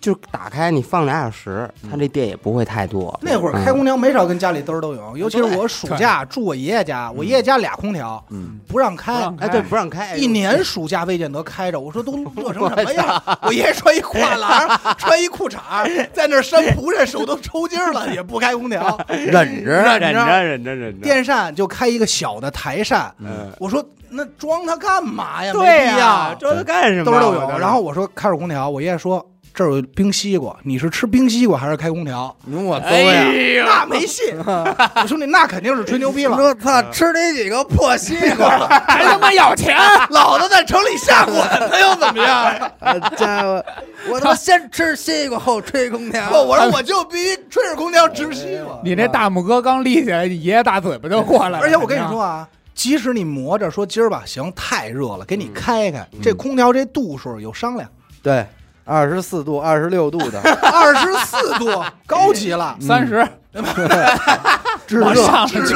[0.00, 3.18] 就打开，你放俩小时，它这电也不会太多。
[3.22, 11.78] 那会儿开空调没少跟家里嘚儿都有，尤其是我暑假住我爷爷家，我爷爷家俩空调嗯，不让开哎，对，不让开，一年暑假未见得开着。
[11.78, 13.22] 我说都热成什么样？
[13.42, 18.98] 我爷爷穿一跨栏， 穿一裤衩，在那儿扇蒲扇，手都抽筋儿了， 也不开空调。
[19.08, 19.30] 忍
[19.64, 21.02] 着，忍着忍着忍着。
[21.02, 25.52] 电扇就开一个小的台扇，嗯，我说那装它干嘛呀？
[25.52, 27.04] 对呀，要，这都干什么？
[27.04, 27.58] 兜儿都有。
[27.58, 32.34] 然后我说开会空调，我爷爷说这儿有冰西瓜，你是吃冰西瓜还是开空调？
[32.46, 33.24] 我都哎呀！
[33.58, 36.36] 呀，那没戏， 我兄弟那肯定是吹牛逼了。
[36.36, 39.76] 说操，吃你几个破西瓜， 还他妈要钱，
[40.10, 42.70] 老子在城里下馆子又怎么样？
[42.80, 43.64] 好家伙，
[44.08, 48.80] 我他妈先吃西瓜后吹空调不，我说我就必须吹着空调吃西瓜。
[48.84, 51.58] 你那大拇哥刚立起来，你爷爷大嘴巴就过来了。
[51.64, 57.88] 而且我跟你说啊，即使你磨着说今儿吧，行，太热了，给你开开，这空调这度数有商量，
[58.22, 58.46] 对，
[58.90, 61.70] 二十四度、二十六度的 二十四度，
[62.06, 62.76] 高级了。
[62.80, 63.24] 三十
[64.86, 65.74] 制往上热去，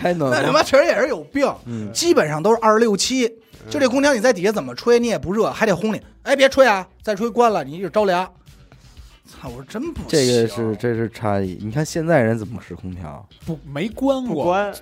[0.00, 3.30] 还能那他妈确实也是有病，嗯基本上都是二十六七。
[3.68, 6.00] 就这空调你在底下怎么吹，你也不热，还得轰你。
[6.22, 8.24] 哎，别吹啊，再吹关了，你一直着凉。
[9.26, 10.06] 操，我说真不行。
[10.08, 11.58] 这个是这是差异。
[11.60, 14.36] 你看现在人怎么使空调，不没关过。
[14.36, 14.72] 不关，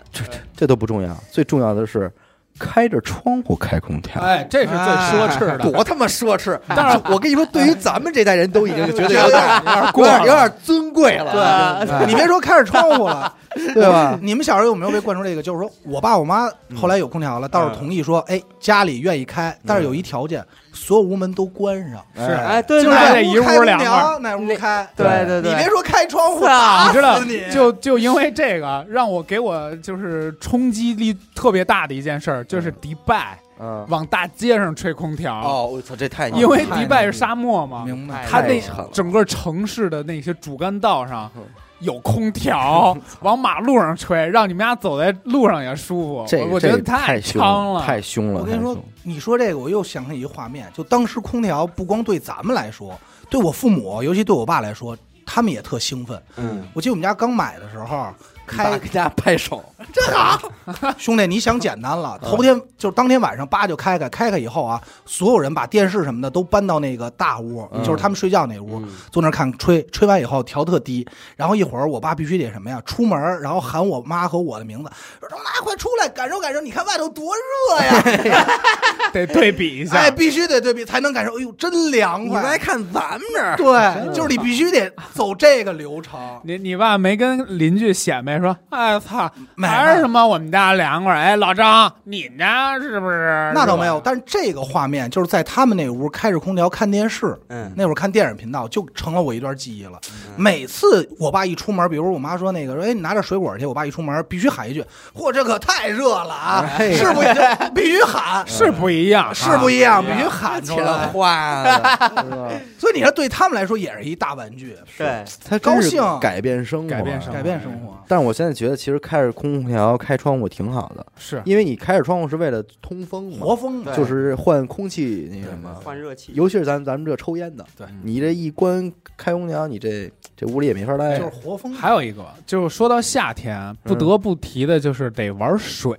[0.57, 2.13] 这都不重要，最重要的是
[2.59, 4.21] 开着窗户开空调。
[4.23, 5.59] 哎，这是最奢侈的。
[5.59, 6.59] 多他妈奢侈！
[6.69, 9.63] 但是 我跟你说，对于咱们这代人都已经觉得有点
[9.95, 13.33] 有点有点尊贵了，对，你别说开着窗户了，
[13.75, 14.19] 对吧？
[14.23, 15.43] 你们小时候有没有被灌输这个？
[15.43, 20.45] 就是说我爸我妈后来有空调了，倒是同意说，哎，家里愿意开，但是有一条件，
[20.77, 24.89] 所有屋门都关上，是哎，对就对这一屋哪开空凉快调哪屋开。
[24.95, 25.43] 对对。
[25.43, 38.27] 对，你别说开窗户，你知道死你，就就因为这个，让我给我就是冲击力特别大的一件事儿，就是迪拜嗯，往大街上吹空调，哦，我操，这太因为迪拜是沙漠嘛，明白？
[38.29, 38.91] 它那太狠了。
[38.93, 41.43] 整个城市的那些主干道上嗯
[41.81, 46.25] 有空调，往马路上吹，让你们家走在路上也舒服。
[46.27, 48.41] 这我我觉得太凶了，太凶了。
[48.41, 56.21] 我跟你说，你说这个，我又想起一个画面，就当时空调不光对咱们来说，对我父母，尤其对我爸来说，他们也特兴奋。
[56.37, 58.09] 嗯，我记得我们家刚买的时候，
[58.47, 60.41] 开给大家拍手， 真好，
[60.97, 71.07] 兄弟，你想简单了，头天就是当天晚上叭就开开，开开以后啊，所有人把电视什么的都搬到那个大屋，嗯就是他们睡觉那屋，嗯坐那儿看吹，吹完以后调特低，
[71.37, 74.91] 然后一会儿我爸必须得什么呀，出门然后喊我妈和我的名字，
[75.29, 78.47] 说妈快出来感受感受，你看外头多热呀，
[79.13, 79.97] 得对比一下。
[79.97, 86.21] 哎，必须得对比才能感受，哎呦真凉你来，看咱们这儿，对，就是你必须得走这个流程。
[86.45, 91.15] 你你爸没跟邻居显摆说，哎操，没还是什么我们家凉快？
[91.15, 93.53] 哎，老张，你们家是不是？
[93.55, 99.99] 那倒没有，但是这个画面就是在他们那屋开着空调看电视，嗯那会儿看电影频道就成了我一段记忆了。
[100.37, 107.41] 每次我爸一出门，比如我妈说那个说，哎，你拿点水果去，我爸一出门必须喊一句：“嚯，这可太热了啊！”哎是不就
[107.75, 111.07] 必须喊， 是不一样，是不一样，必啊须喊出起来。
[111.07, 111.31] 换
[111.65, 117.97] 了， 所以你说对他们来说也是一大玩具，对，他高兴改变生活，改变生活改变生活。
[118.09, 121.41] 但是我现在觉得，其实开着空调、开窗户挺好的，是。
[121.45, 125.73] 因为你开着窗户是为了通风嘛，活风嘛就是换空气那什么。
[125.83, 127.87] 换热气，尤其是咱咱们这抽烟的，对。
[128.03, 131.19] 你这一关开空调，你这这屋里也没法待。
[131.19, 131.31] 就是。
[131.31, 131.73] 活风。
[131.73, 135.97] 还有一个，就是说到夏天，不得不提的就是得玩水。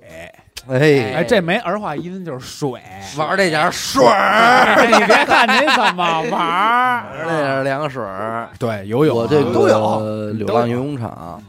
[0.68, 2.70] 哎，哎，这没儿化音就是水。
[3.16, 8.50] 玩这点水你别看你怎么玩儿，玩这点凉水儿。
[8.58, 9.22] 对，游泳啊。
[9.22, 10.18] 我这个都有。
[10.34, 11.42] 流浪游泳场，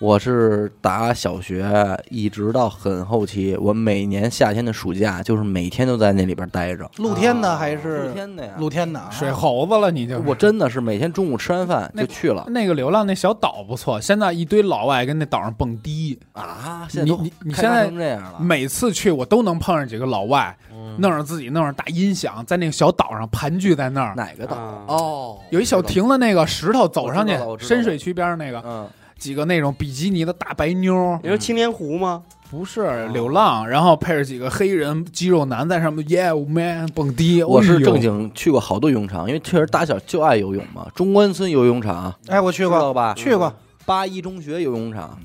[0.00, 1.64] 我是打小学
[2.10, 6.90] 一直到很后期，我每年夏天的暑假就是每天都在那里边待着。
[6.98, 9.08] 露天的还是露天的呀，露天的啊？
[9.10, 16.86] 水猴子了，你就我真的是每天中午吃完饭就去了那个流浪那小岛不错，现在一堆老外跟那岛上蹦迪，啊！
[16.90, 24.14] 现在都你你你现在这样了，每次去我都能碰上几个老外，嗯弄上自己弄上大音响，在那个小岛上盘踞在那儿。
[24.16, 24.84] 哪个岛啊？
[24.88, 28.86] 哦，有一小亭子，那个石头走上去深水区边上那个嗯，
[29.24, 32.22] 几个那种比基尼的大白妞，你说青年湖吗？
[32.50, 37.42] 不是流浪，然后配着几个黑人肌肉男在上面，Yeah man 蹦迪。
[37.42, 40.86] 我是正经去过好多游泳场，因为确实打小就爱游泳嘛。
[40.94, 42.14] 中关村游泳场。
[42.26, 43.14] 哎，我去过，知道吧？
[43.14, 43.50] 去过。
[43.86, 45.18] 八一中学游泳场，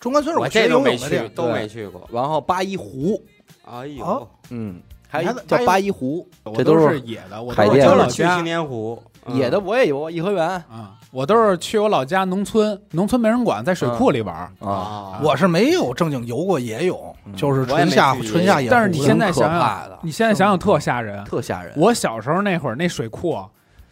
[0.00, 1.28] 中关村我这都没去。
[1.34, 2.08] 都没去过。
[2.10, 3.22] 然后八一湖，
[3.70, 4.02] 哎呦。
[4.02, 9.36] 哦，嗯，还你还叫八一湖，这都是野的，我海淀都是青年湖，嗯。
[9.36, 10.48] 野的我也有，颐和园。
[10.48, 14.50] 啊，我都是去我老家农村，农村没人管，在水库里玩儿。
[14.60, 18.68] 啊，啊，我是没有正经游过野泳，嗯就是我也没纯下去野纯下野。
[18.68, 21.24] 但是你现在想想，你现在想想特吓人。
[21.24, 21.72] 特吓人。
[21.76, 23.46] 我小时候那会儿，那水库啊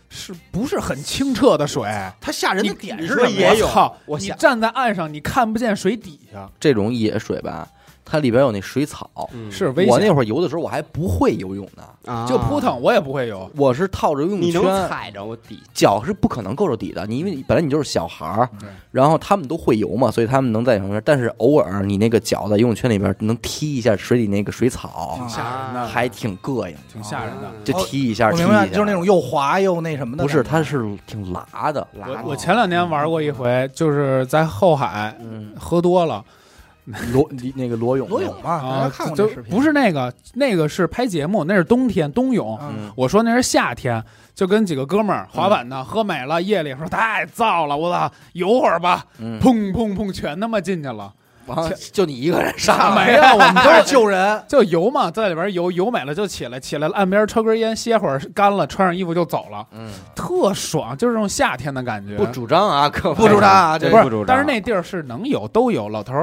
[0.09, 1.83] 是不是很清澈的水？
[2.20, 4.24] 它吓人的点是什么我操！
[4.24, 7.66] 你站在岸上，你看不见水底下，这种野水吧，
[8.07, 9.11] 它里边有那水草。
[9.35, 9.92] 嗯是危险。
[9.92, 13.51] 我那会儿游的时候，我还不会游泳呢，啊就扑腾，我也不会游。
[13.57, 17.05] 我是套着游泳你能圈，踩着我底，脚是不可能够着底的。
[17.07, 21.03] 你因为本来你就是小孩儿对，然后他们都会游嘛，所以他们能在旁边。
[21.05, 27.51] 但是偶尔你那个脚在游泳圈里边能踢一下水里那个水草，挺吓人的，还挺膈应，挺吓人的。
[27.64, 28.73] 就踢一下，踢一我明白，下。
[28.73, 30.29] 就是那种又滑又那什么的不。
[30.29, 31.87] 是，它是挺辣的。
[31.95, 36.25] 我我前两年玩过一回，就是在后海嗯，喝多了
[37.12, 42.59] 裸那个罗勇，罗勇嘛，大啊家看，过就那视频不是那个，那个是拍节目，那是冬天冬泳。
[42.94, 44.03] 我说那是夏天，
[44.35, 51.12] 就跟几个哥们儿滑板的，喝美了，夜里说太燥了，我操，游会儿吧，嗯，砰砰砰，全他妈进去了。
[51.46, 54.42] 完了就你一个人上来，没有，我们 都是救人。
[54.48, 62.16] 就游嘛，在里边游，游美了就起来，起来了岸边抽根烟，歇会儿，干了，穿上衣服就走了，嗯，特爽，就是这种夏天的感觉。
[62.16, 65.88] 不主张啊，可不主张啊，这不是这不主，张但是那地儿是能游，都有。
[65.88, 66.14] 老头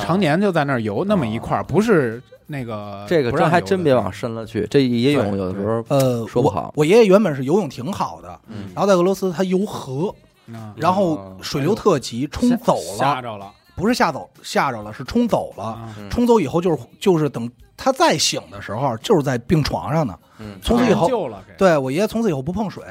[0.00, 10.14] 常年就在那儿游，那么一块儿，不是那个这个真不让游的还真别往深了去，这野泳有的时候，呃，说不好我我爷爷原本是游泳挺好的，嗯然后在俄罗斯他游河，
[10.46, 15.88] 嗯然后水流特急，冲走了，吓着了不是吓走吓着了，是冲走了。
[16.10, 20.18] 冲走以后就是就是等他再醒的时候，就是在病床上呢。
[20.38, 22.82] 嗯，从此以后，救了，对我爷爷从此以后不碰水，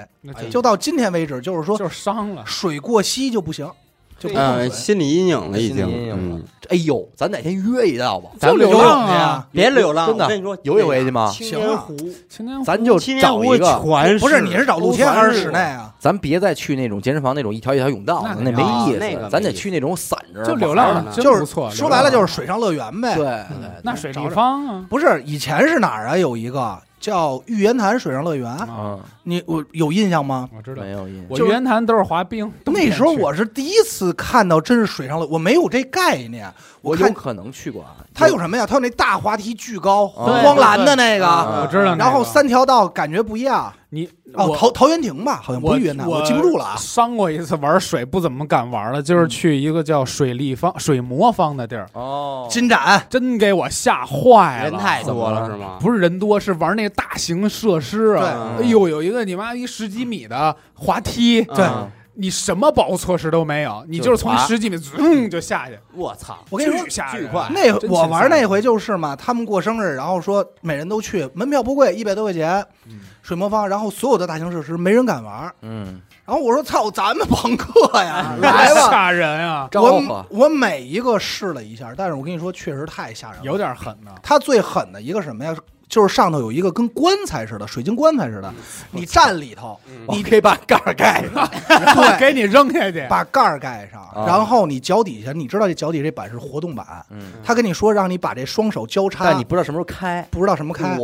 [0.41, 2.45] 就就到今天为止，就是说就是伤了。
[2.45, 3.69] 水过膝就不行，
[4.17, 4.69] 就不嗯，水。
[4.69, 6.43] 心理阴影了已经心理阴影嗯。
[6.69, 8.29] 哎呦，咱哪天约一道吧？
[8.39, 11.95] 咱流浪啊去呀，别流浪，真的我跟你说，游一回去吗青年湖，
[12.27, 15.59] 青年湖咱就找一个，全不是你是找露天还是室内内？
[15.59, 15.93] 啊？
[15.99, 18.97] 咱别再去那种健身房那种一条一条泳道那，那没意思。
[18.97, 21.69] 啊那个咱得去那种散着就流浪，的就是错。
[21.69, 23.15] 说白了就是水上乐园呗。
[23.15, 26.17] 对，嗯对那水立找着方啊，不是以前是哪儿啊？
[26.17, 30.49] 有一个叫玉渊潭水上乐园，啊，嗯，你我有印象吗？
[30.57, 30.89] 我知道没。
[30.89, 31.25] 有印象。
[31.29, 36.51] 我就是云潭都是滑冰，冬天那时候去我是第一次看到真是水上乐，我没有这概念。
[36.81, 37.97] 我有看可能去过啊。
[38.11, 38.65] 它有什么呀？
[38.65, 41.97] 它有那大滑梯巨高，红黄蓝的那个，啊我知道那个。
[41.97, 43.71] 然后三条道感觉不一样。
[43.95, 46.75] 你哦，我陶陶渊亭吧，好像不是玉渊潭，我我记不住了啊。
[46.75, 54.69] 伤过一次玩水，不怎么敢玩了，就是去一个叫水立方、水魔方的地儿，哦，金盏真给我吓坏了。
[54.69, 55.77] 人太多了是吗？
[55.79, 58.55] 不是人多，是玩那个大型设施啊！
[58.57, 66.37] 对哎呦，有一个你妈一十几米的滑梯，对嗯你什么保护措施都没有，你就是从滑十几米嗯就下去，我操！
[66.49, 75.51] 我跟你说巨快那我玩那回就是嘛，他们过生日，然后说每人都去，门票不贵，一百多块钱，嗯水魔方，然后所有的大型设施没人敢玩。
[75.61, 77.73] 嗯，然后我说操，咱们朋克
[78.03, 78.89] 呀， 来吧！
[78.89, 83.45] 吓人啊，我我每一个试了一下，但是我跟你说，确实太吓人了。
[83.45, 84.11] 有点狠呢。
[84.21, 85.55] 他最狠的一个什么呀？
[85.95, 88.53] 就是上头有一个跟棺材似的，水晶棺材似的，
[88.91, 89.79] 你站里头，
[90.09, 91.49] 你可以把盖儿盖上。
[91.69, 100.27] 然后给你扔下去，把盖儿盖上，啊然后你脚底下，你知道这脚底下这板是活动板，嗯，他跟你说让你把这双手交叉，但你不知道什么时候开。
[100.29, 100.97] 不知道什么开！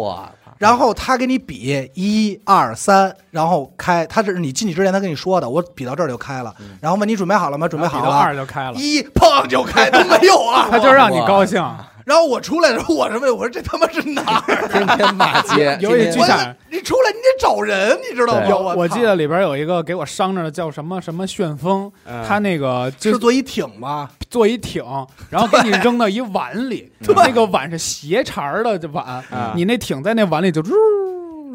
[0.58, 7.66] 然后他给你比一二三，然后开，他这是你进去之前他跟你说的，我比到这儿就开了，然后问你准备好了吗？
[7.66, 10.68] 准备好了，二就开了，一碰就开，都没有了！
[10.70, 11.64] 他就让你高兴。
[12.06, 14.68] 然后我出来的时候，我是问我说这他妈是哪儿？
[14.70, 16.56] 天天骂街， 有一天天巨吓人。
[16.70, 18.48] 你出来你得找人，你知道吗？
[18.48, 22.24] 有，我我记得里边有一个给我伤着的叫什么什么旋风，嗯。
[22.28, 24.84] 他那个就是坐一艇吧，做一艇，
[25.30, 30.70] 然后给你扔到一碗里， 那个碗是斜茬儿的这碗，啊你那艇在那碗里就噜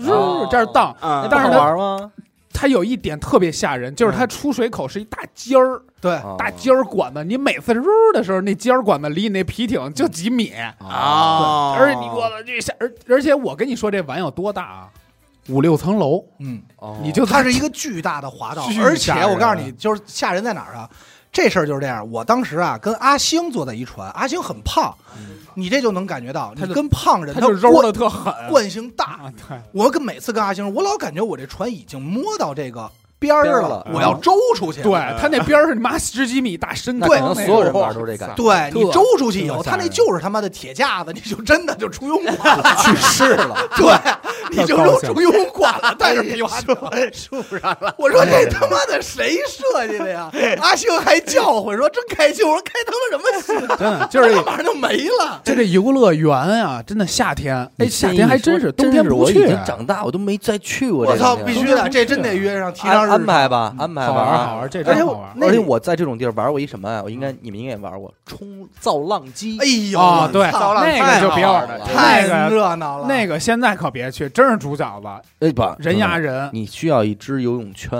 [0.00, 0.48] 噜哦。
[0.50, 2.12] 这儿荡，啊好但是它玩吗？
[2.52, 6.36] 它有一点特别吓人，就是它出水口是一大尖儿，对，哦。
[6.38, 14.88] 大尖儿管子，你每次入的时候，那尖儿管子离你那皮艇就几米，啊而且你我的这下，而而且我跟你说这碗有多大啊？
[15.48, 16.96] 五六层楼，嗯，哦。
[17.02, 20.88] 你就它是一个巨大的滑道，而且我告诉你，就是吓人在哪儿啊？
[21.32, 24.94] 这事儿就是这样，我当时啊跟阿星坐在一船，阿星很胖，
[25.54, 28.32] 你这就能感觉到，他就跟胖人他就揉的特狠。
[28.48, 29.20] 惯性大。
[29.72, 32.90] 我跟每次跟阿星，我老感觉我这船已经摸到这个
[33.26, 34.82] 边儿了我要周出去。
[34.82, 42.76] 对，他那边儿是你妈十几米大深那坑，可能所有人玩都是这感觉，对你特周出去以后，他那就是他妈的铁架子，你就真的就出庸馆了。
[42.82, 43.56] 去世了。
[43.76, 43.94] 对，
[44.50, 46.76] 你就高兴成出庸馆了，但是皮划船。
[47.12, 50.30] 树上了，我说这他妈的谁设计的呀？
[50.60, 53.76] 阿星还叫唤说真开心，我说开他妈什么心？
[53.76, 55.40] 真的就是这 马上就没了。
[55.44, 59.48] 就这游乐园啊，真的夏天，哎，夏天还真是，冬天不去是我已。
[59.48, 61.36] 经长大，我都没再去过这我操。
[61.36, 63.48] 必须的，这真得约上，提上日安安排。
[63.48, 64.30] 吧，安排好吧好。
[64.30, 65.42] 玩好玩，这而且我真好玩。
[65.42, 67.02] 而且我在这种地儿玩过一什么呀？
[67.02, 69.58] 我应该你们应该也玩过冲造浪机。
[69.60, 73.06] 哎呦，对，操那个就别玩了，太热闹了。
[73.06, 75.08] 那个现在可别去，真是煮饺子，
[75.40, 76.48] 哎不，人压人。
[76.52, 77.98] 你需要一只游泳圈，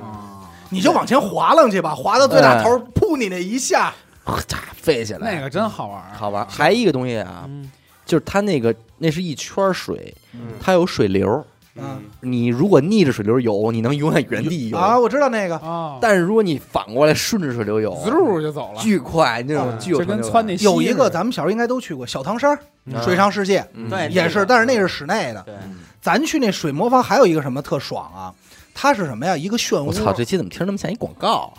[0.00, 3.92] 啊，你就往前滑浪去吧，滑到最大头，扑你那一下，
[4.24, 6.02] 嚓飞起来，那个真好玩。
[6.12, 6.46] 好玩。
[6.48, 7.70] 还一个东西啊，嗯，
[8.04, 11.44] 就是它那个那是一圈水，嗯它有水流。
[11.76, 12.02] 嗯。
[12.20, 14.76] 你如果逆着水流游，你能永远原地游。
[14.76, 20.32] 啊，我知道那个，啊，但是如果你反过来顺着水流游，滋溜就走了，巨快，那种嗯巨有就跟成就感。
[20.32, 23.02] 窜那有一个咱们小时候应该都去过小汤山嗯。
[23.02, 23.88] 水上世界，嗯。
[23.88, 25.42] 对也是，但是那是室内的。
[25.42, 25.54] 对，
[26.00, 28.34] 咱去那水魔方还有一个什么特爽啊？
[28.72, 29.36] 它是什么呀？
[29.36, 29.82] 一个漩涡。
[29.84, 31.52] 我操，这期怎么听着那么像一广告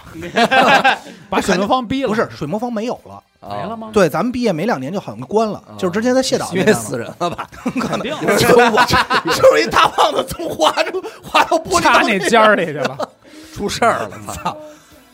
[1.30, 3.22] 把水魔方逼了，不是水魔方没有了。
[3.42, 3.50] 啊？
[3.58, 3.90] 没了吗？
[3.92, 7.48] 对，咱们毕业没两年就好像关了，啊就是之前在谢导那边了死人了吧？
[7.82, 8.86] 可能定就是我
[9.34, 12.98] 就是 一大胖子从滑出滑到玻璃插那尖儿里去了。
[13.54, 14.56] 出事儿了，操！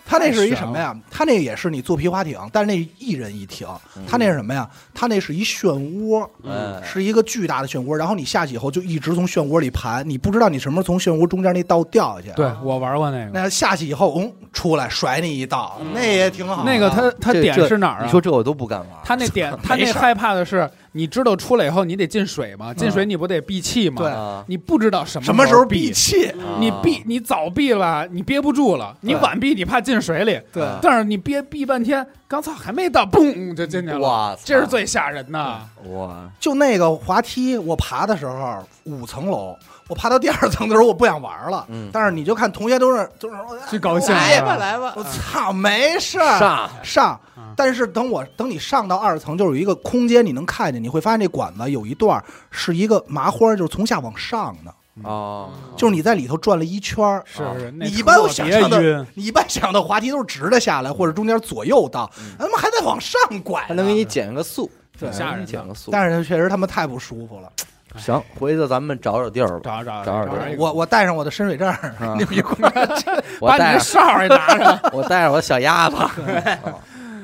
[0.08, 0.96] 他那是一什么呀？
[1.12, 3.68] 他那也是你坐皮划艇，但是那一人一艇。
[4.08, 4.68] 他那是什么呀？
[4.94, 7.94] 他那是一漩涡，嗯是一个巨大的漩涡。
[7.94, 12.32] 然后你下去以后就一直从漩涡里盘，你不知道你什么时候从漩涡中间那道掉下去。
[12.36, 16.64] 对，我玩过那个，那下去以后，嗯，出来甩你一道，那也挺好。
[16.64, 18.06] 那个他他点是哪儿啊？
[18.06, 18.88] 你说这我都不敢玩。
[19.04, 22.74] 他那点，他那害怕的是，你知道出来以后你得进水吗？
[22.74, 23.96] 进水你不得闭气吗？
[23.98, 26.32] 对啊你不知道什什么时候闭闭，气？
[26.60, 30.40] 你闭你早闭了，你憋不住了；你晚闭，你怕进水里。
[30.52, 35.60] 对但是你憋闭半天，刚操还没到，嘣就进去了，哇这是最吓人的。
[35.90, 39.56] 哇，就那个滑梯，我爬的时候五层楼，
[39.88, 41.66] 我爬到第二层的时候，我不想玩了。
[41.70, 47.54] 嗯但是你就看同学都是都是说最高兴来吧来吧我操，没事儿上上嗯。
[47.56, 54.74] 但是等我等你上到二层，就有一个空间，你能看见，你会发现这管子有一段是一个麻花，就是从下往上的，
[55.04, 57.24] 哦，就是你在里头转了一圈儿。
[57.26, 64.70] 是是，你一般我想象的，你一般想到滑梯都是直的下来，或者中间左右倒，他妈还在往上拐，还能给你减个速，
[65.00, 65.90] 挺吓人减个速。
[65.92, 67.52] 但是确实他们太不舒服了。
[67.98, 69.60] 行，回头咱们找找地儿吧。
[69.64, 72.88] 找找找找地儿我我带上我的深水证儿，啊你们一块儿。
[73.42, 75.96] 我带着把你的哨也拿上， 我带上我的小鸭子。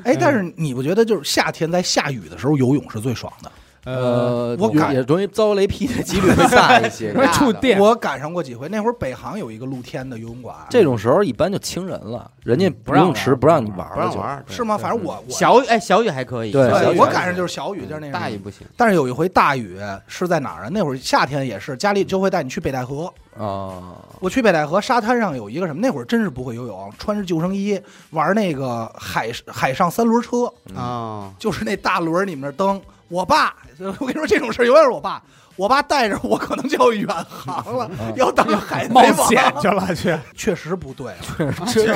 [0.04, 3.50] 哎，但是你不觉得就是夏天在下雨的时候游泳是最爽的？
[3.84, 7.12] 呃，我赶也容易遭雷劈的几率会大 一些。
[7.12, 7.78] 会触电。
[7.78, 14.78] 我赶上过几回，那会儿北航有一个露天的游泳馆，这种时候一般就清人了，人家不让游泳池不让你玩了，就不让玩儿是吗？
[14.78, 16.62] 反正我我小雨哎，小雨还可以，对
[16.98, 18.12] 我赶上就是小雨，就是那个。
[18.12, 18.66] 大雨不行。
[18.76, 20.68] 但是有一回大雨是在哪儿啊？
[20.72, 23.12] 那会儿夏天也是，家里就会带你去北戴河。
[23.36, 27.78] 啊，我去北戴河沙滩上有一个什么，那会儿真是不会游泳，穿着救生衣
[28.10, 32.80] 玩那个海海上三轮车，啊，就是那大轮儿里面蹬。
[33.14, 33.54] 我爸，
[34.00, 35.22] 我跟你说这种事儿永远是我爸。
[35.56, 41.14] 我爸带着我可能就要远航了，要当海冒贼王险去了去，确实不对，
[41.68, 41.94] 确实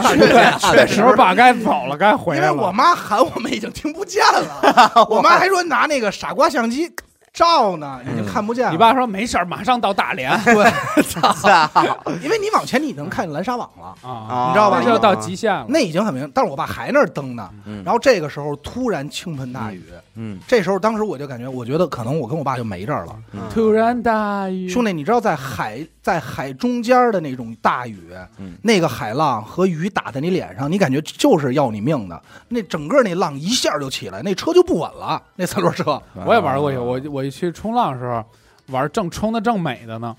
[0.61, 2.71] 确实爸该走了，该回来了因为我。
[2.71, 6.89] 妈喊我们已经听不见了， 我妈还说拿那个傻瓜相机
[7.33, 8.71] 照呢，已经看不见了。
[8.71, 10.41] 你爸说没事儿，马上到大连。
[10.45, 10.73] 对，
[12.23, 15.66] 因为你往前你能看见蓝沙网了，啊，你知道吧要到极限了。
[15.69, 16.31] 那已经很明。
[16.35, 19.83] 但是我爸还那儿蹬呢，嗯然后这个时候突然倾盆大雨，
[20.14, 23.16] 嗯这时候当时我就感觉，我觉得可能我跟我爸就没这儿了。
[23.33, 32.21] 嗯突然大雨，兄弟，你知道在海在海中间的那种大雨，嗯那个海浪和雨打在你脸上，你感觉就是要你命的。
[32.49, 36.01] 那整个那浪一下就起来，那车就不稳了，那三轮车。
[36.27, 38.25] 我也玩过去，我我一去冲浪的时候，
[38.69, 40.14] 玩正冲的正美的呢，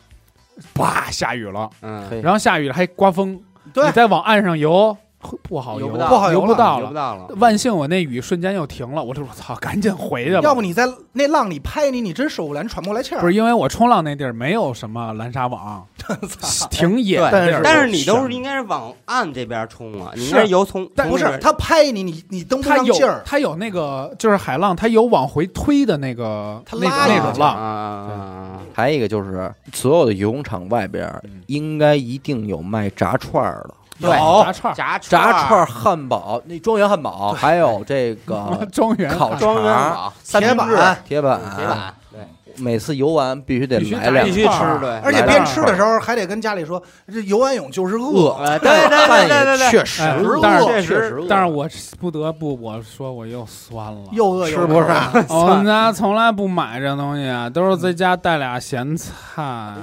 [0.73, 3.39] 叭下雨了，嗯，然后下雨了还刮风，
[3.73, 3.85] 对。
[3.85, 4.95] 你再往岸上游
[5.43, 6.81] 不好游，游不到不好游不到了。
[6.83, 7.27] 游不到了。
[7.35, 10.41] 万幸我那雨瞬间又停了，我说我操，赶紧回去吧。
[10.41, 13.21] 要不你在那浪里拍你，你真受不了，你喘不过来气儿。
[13.21, 15.85] 不是因为我冲浪那地儿没有什么蓝沙网，
[16.71, 23.21] 挺野的地儿，但是你都是应该是往岸这边冲啊，你应该是游从但不是他拍你，你你蹬不上劲儿。
[23.25, 31.13] 它有那个就是海浪，他有往回推的那个它那拉那种浪，啊，还有一个就是，所有的游泳场外边
[31.47, 40.67] 应该一定有卖炸串儿的，对炸串儿炸炸串儿、汉堡、那庄园汉堡，还有这个庄园烤庄园肠、铁板
[41.05, 42.19] 铁板、铁板，对，
[42.55, 46.81] 每次游完必须得来两炸一必须吃对而且边吃的时候还得跟家里说，
[47.11, 51.67] 这游完泳就是饿对对对但对对确实哎饿，但是确确实实饿，但是我
[51.99, 54.01] 不得不我说我又酸了。
[54.11, 55.11] 又饿又吃不上。
[55.29, 59.13] 我们家从来不买这东西，啊都是在家带俩咸菜。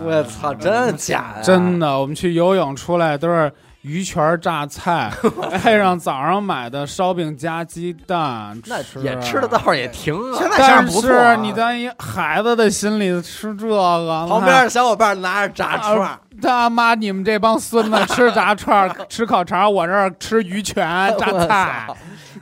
[0.05, 1.43] 我操，真的假的？
[1.43, 3.53] 真的，我们去游泳出来都是
[3.87, 5.12] 鱼圈榨菜，
[5.62, 10.37] 配上早上买的烧饼加鸡蛋，那吃也吃的倒是也挺饿。
[10.37, 20.87] 现在想想但是你在一孩子的心里吃这个，旁边的小伙伴拿着炸串儿，他妈你们这帮孙子吃炸串儿、 吃烤肠，我这儿吃鱼泉
[21.18, 21.87] 榨菜，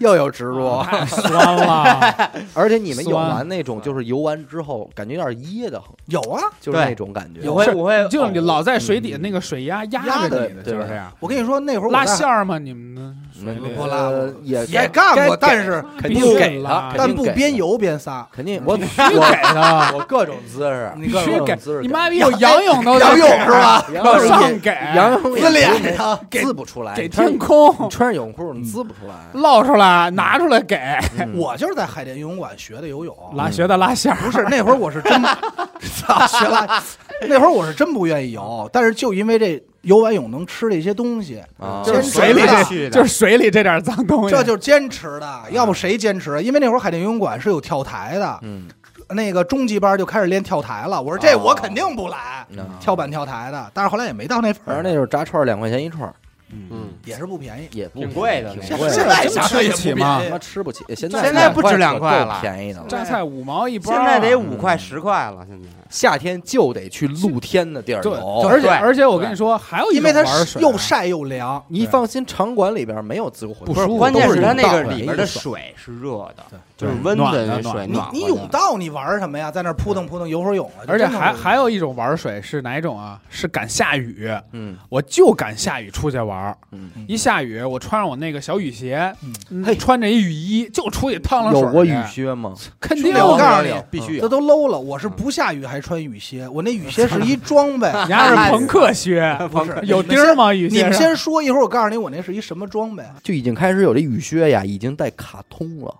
[0.01, 2.30] 又有植入， 太酸了。
[2.55, 6.42] 而且你们游酸完那种，就是游完之后感觉有点噎得慌，有啊！
[6.61, 7.42] 就是那种感觉。
[7.42, 11.12] 是我会我会就你老在水底，那个水压压压着你的，对就是这样。
[11.20, 12.59] 我跟你说，那会儿拉线儿吗？
[12.59, 13.14] 你们的
[13.45, 18.26] 水里不拉呃也也干过，但是肯定给拉他，但不边游边撒。
[18.34, 21.82] 肯定我必须给他， 我各种姿势，你各种必须给姿势。
[21.82, 23.86] 你妈逼有仰泳都得仰泳是吧？
[23.92, 29.14] 仰上给仰泳自脸也上滋不出来，给天空你穿上泳裤你滋不出来。
[29.34, 30.76] 露出来，拿出来给
[31.18, 35.22] 嗯 我就是在海淀游泳馆学的游泳，拉学的拉线，不是那会儿我是真，
[35.97, 36.82] 操学拉，
[37.28, 45.43] 那会儿我是真不愿意游，但是就因为这游完泳能吃这些东西，啊就是水里的这，就是水里这点脏东西，这就是坚持的。
[45.51, 46.43] 要不谁坚持？
[46.43, 48.66] 因为那会儿海淀游泳馆是有跳台的，嗯，
[49.11, 51.01] 那个中级班就开始练跳台了。
[51.01, 56.14] 我说这我肯定不来，嗯跳板跳台的，但是后来也没到那份儿，正那就是炸串儿两块钱一串儿，
[56.51, 57.68] 嗯，也是不便宜。
[57.72, 58.95] 也不挺贵的挺贵的。
[58.95, 62.87] 现在真想想也吃不起吗不便宜他妈吃不起，现在现在不止两块了便宜的了。
[62.89, 70.24] 榨菜五毛一包，现在得嗯五块十块了，现在夏天就得去露天的地儿对，游，而且而且我跟你说，还有一因为它
[70.59, 78.09] 又晒又凉，你放心，场馆里边没有自由活动，不舒服关键是它那个里面的水是热的，对就是温暖的水暖。
[78.12, 79.51] 你你泳道你玩什么呀？
[79.51, 80.85] 在那儿扑腾扑腾游会儿泳啊！
[80.87, 83.20] 而且还还有一种玩水是哪一种啊？
[83.30, 86.57] 是敢下雨，嗯我就敢下雨出去玩。
[86.72, 91.61] 嗯，一下雨，我穿上我那个小雨鞋，嗯嗯穿着一雨衣就出去趟了水。
[91.61, 92.55] 有过雨靴吗？
[92.80, 94.78] 肯定有我告诉你必须有这都 low 了。
[94.78, 97.91] 我是不下雨还穿雨鞋，我那雨鞋是一装备。
[98.07, 100.53] 你还是朋克靴， 不是有钉儿吗？
[100.55, 103.03] 雨你们先说，一会儿我告诉你我那是一什么装备。
[103.22, 105.95] 就已经开始有这雨靴呀，已经带卡通了。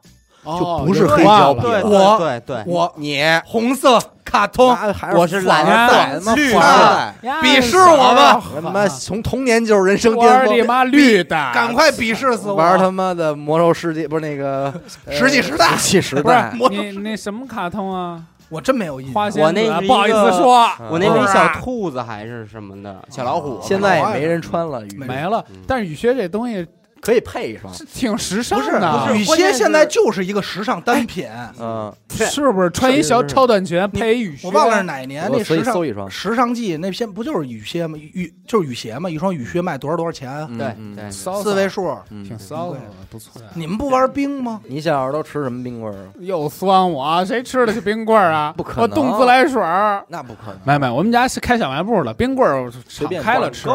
[0.45, 4.77] 哦就不是黑胶笔对我对对对，我你红色卡通，
[5.15, 10.49] 我是蓝带，色他妈绿的鄙视我吧他妈从童年就是人生巅峰。
[10.49, 12.55] 是你妈绿的，赶快鄙视死我！
[12.55, 14.73] 玩他妈的魔兽世界，不是那个
[15.07, 18.23] 呃石器时代石器时不代是，你那什么卡通啊？
[18.51, 19.23] 我真没有印象。
[19.43, 25.63] 我那是一子不好意思个说我那是一小兔子还是什么的小老虎，现在也没人穿了，雨没了嗯。
[25.67, 26.65] 但是雨靴这东西
[27.05, 27.73] 可以配一双。
[27.73, 31.29] 是挺时尚不是的，雨靴现在就是一个时尚单品。
[31.59, 32.71] 嗯，是不是？
[32.71, 37.99] 穿一小超短裙配一雨靴，我忘了是哪年那我所以时尚搜一双时尚季那片不就是雨靴吗？
[37.99, 39.09] 雨就是雨鞋嘛？
[39.11, 40.49] 一双雨靴卖多少多少钱啊？
[40.59, 41.97] 对四位数。
[42.11, 42.81] 嗯挺骚的，
[43.11, 43.41] 不错。
[43.55, 44.61] 你们不玩冰吗？
[44.65, 46.09] 你小时候都吃什么冰棍儿啊？
[46.21, 48.55] 又酸我，谁吃得起冰棍儿啊？
[48.57, 50.05] 不可能我冻自来水儿。
[50.09, 53.69] 那不可能，没没，我们家是开小卖部的，冰棍儿敞随便开了吃，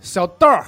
[0.00, 0.64] 小豆儿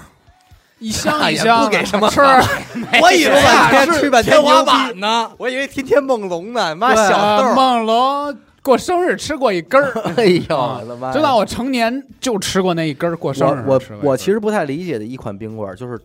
[0.79, 2.21] 一箱 一箱的不给什么吃，
[3.01, 5.31] 我以为啊天是吹半天天花板呢。
[5.39, 11.15] 我以为天天梦龙呢，妈对小豆梦龙过生日吃过一根儿， 哎呦，啊我的妈呀！
[11.15, 15.99] 就当我成年就吃过那一根儿过生日我我其实不太理解的一款冰棍儿，就是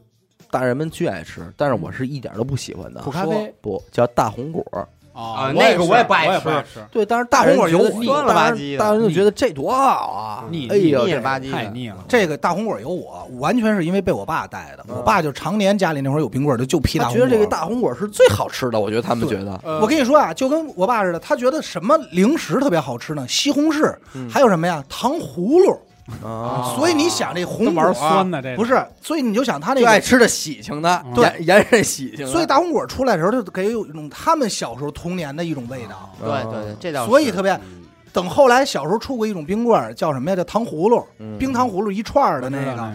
[0.49, 3.01] 大人们巨爱吃，但是我是一点都不喜欢的。
[3.01, 4.88] 不咖啡说不叫大红果儿，
[5.22, 10.43] 啊啊那个我也不爱吃不爱吃，对，但是大红果有觉得腻酸了吧大人唧的大人就觉得这多好啊！
[10.49, 11.97] 腻哎呦，腻了吧唧，太腻了。
[12.07, 14.84] 这个大红果有我，完全是因为被我爸带的。
[14.88, 17.19] 我爸就常年家里那会儿有冰棍，就就批大红果。
[17.19, 23.26] 觉得这个大红果是最好吃的，我觉得他们觉得，呃我跟你说啊，就跟我爸似的，他觉得什么零食特别好吃呢？
[23.28, 23.95] 西红柿，
[24.30, 24.84] 还有什么呀？
[24.89, 25.80] 糖葫芦。
[26.24, 28.84] 啊，所以你想这红果玩酸的这不是？
[29.02, 36.10] 所以你就想他那个，就爱吃的喜庆的，对盐盐是喜庆的，所以大红果出来的时候，就给有一种他们小时候童年的一种味道。
[36.20, 37.10] 对对对，这倒是。
[37.10, 37.82] 所以特别嗯。
[38.14, 40.36] 等后来小时候出过一种冰棍儿，叫什么呀？
[40.36, 41.38] 叫糖葫芦，嗯。
[41.38, 42.93] 冰糖葫芦一串儿的那个。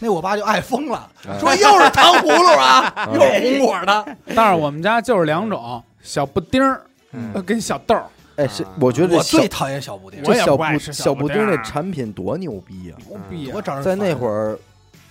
[0.00, 4.16] 那，我爸就爱疯了，哎说又是糖葫芦啊，又是红果的。
[4.36, 6.82] 但是我们家就是两种，小布丁儿
[7.12, 7.30] 嗯。
[7.34, 8.04] 呃跟小豆儿，
[8.38, 12.94] 哎，是我觉得我最讨厌小布丁，我也这小布不爱吃小小布丁这布丁儿产品多牛逼啊！
[13.08, 13.52] 牛逼啊！
[13.56, 14.58] 我找人在那会儿儿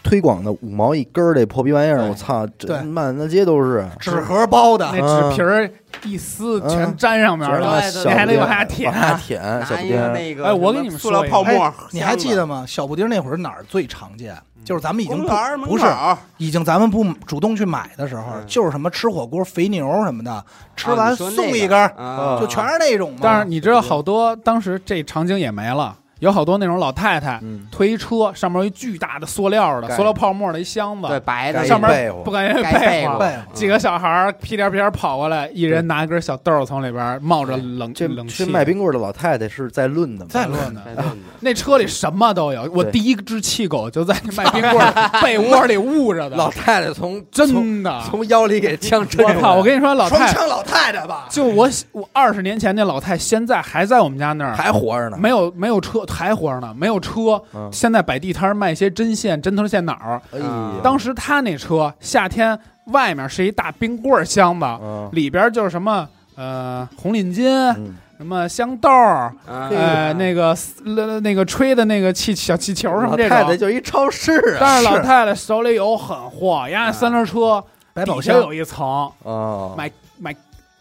[0.07, 3.85] 推广的五毛一根儿这破逼玩意儿，我操，这对满大街都是。
[3.99, 4.99] 纸盒包的那，
[5.29, 5.69] 纸皮儿
[6.03, 9.01] 一撕全粘上面了，对对你还得往下舔往。
[9.01, 10.13] 下舔小拿一个布丁。
[10.13, 12.63] 那个，哎我给你们塑料说一个泡沫哎，你还记得吗？
[12.67, 14.35] 小布丁那会儿哪儿最常见？
[14.63, 15.27] 就是咱们已经不
[15.65, 20.43] 不是口儿已经咱们不主动去买的时候，嗯就是什么吃火锅肥牛什么的，
[20.75, 23.19] 吃啊完你说那个送一根儿，啊就全是那种嘛。
[23.21, 33.53] 但是你知道，好多当时这场景也没了，有好多那种老太太嗯，推一车，上面有一巨大的塑料的盖塑料泡沫的一箱子，对白的盖上面不敢愿意盖被窝被窝。
[33.53, 40.29] 几个小孩儿屁颠屁颠跑过来，一人拿一根小豆儿从里边冒着冷这冷气，这卖冰棍儿的老太太是在论的吗？
[40.31, 40.81] 在论的。
[40.85, 48.01] 在论的那车里什么都有，我对第一只气狗就在那卖冰棍儿被窝里捂着的老的，太太从从真的。
[48.09, 49.35] 从腰里给枪抻出来。
[49.35, 49.53] 我操！
[49.55, 55.17] 我跟你说，老太双枪老太太吧，就我我二十年前那老太，现在还在我们家那儿，还活着呢。
[55.19, 57.41] 没有没有车，还活着呢，没有车。
[57.53, 60.21] 嗯现在摆地摊儿卖一些针线、针头线脑儿。
[60.31, 67.47] 哎呀，当时他那车夏天外面是一大冰棍儿箱子，嗯里边就是什么呃红领巾、
[67.77, 73.57] 嗯什么香豆儿，啊呃那个那那个吹的那个气小气球什么这老太太种。
[73.59, 78.83] 就一超市啊但是老太太手里有狠货， 压三轮车百宝箱底下有一层
[79.23, 79.75] 啊！
[79.77, 80.35] 买买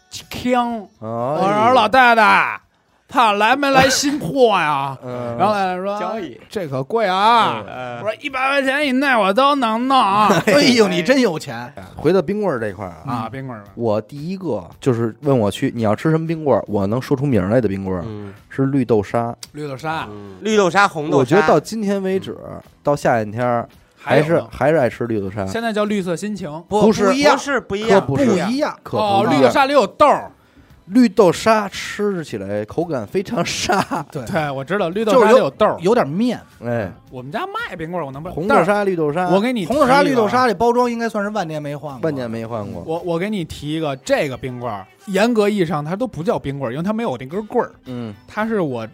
[0.09, 0.79] 枪。
[0.99, 2.59] 我我说老太太，
[3.07, 4.97] 他来没来新货呀？
[5.01, 7.63] 嗯，然后来说交易这可贵啊！
[7.65, 11.73] 呃我说一百块钱以内我都能弄啊 哎呦，你真有钱！
[11.95, 13.29] 回到冰棍儿这块儿啊，啊！
[13.31, 19.33] 冰棍儿吧，我第一个就是问我去你要吃什么冰棍儿，我能说出名儿来的冰棍儿嗯是绿豆沙。
[19.53, 22.37] 绿豆沙嗯绿豆沙、红豆沙，我觉得到今天为止，
[22.83, 25.45] 到夏天天儿还是呢还是爱吃绿豆沙。
[25.45, 28.77] 现在叫绿色心情不不是一样不，是不一可样，不是一样。
[28.83, 30.31] 可哦，绿豆沙里有豆儿。
[30.87, 33.81] 绿豆沙吃起来口感非常沙，
[34.11, 35.77] 对，对，我知道绿豆沙有豆儿。
[35.81, 36.39] 有点面。
[36.63, 42.03] 哎，我们家卖冰棍儿，我能不红豆沙绿豆沙，我给你红豆沙、绿豆沙，这包装应该算是万年没换过。
[42.03, 42.81] 万年没换过。
[42.83, 48.87] 我我给你提一个，这个冰棍儿，严格意义上它都不叫冰棍儿，因为它没有那根棍儿，嗯，它是我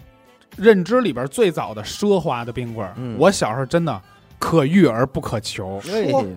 [0.58, 2.94] 认知里边最早的奢华的冰棍儿。
[2.98, 3.16] 嗯。
[3.20, 4.02] 我小时候真的
[4.40, 5.80] 可遇而不可求，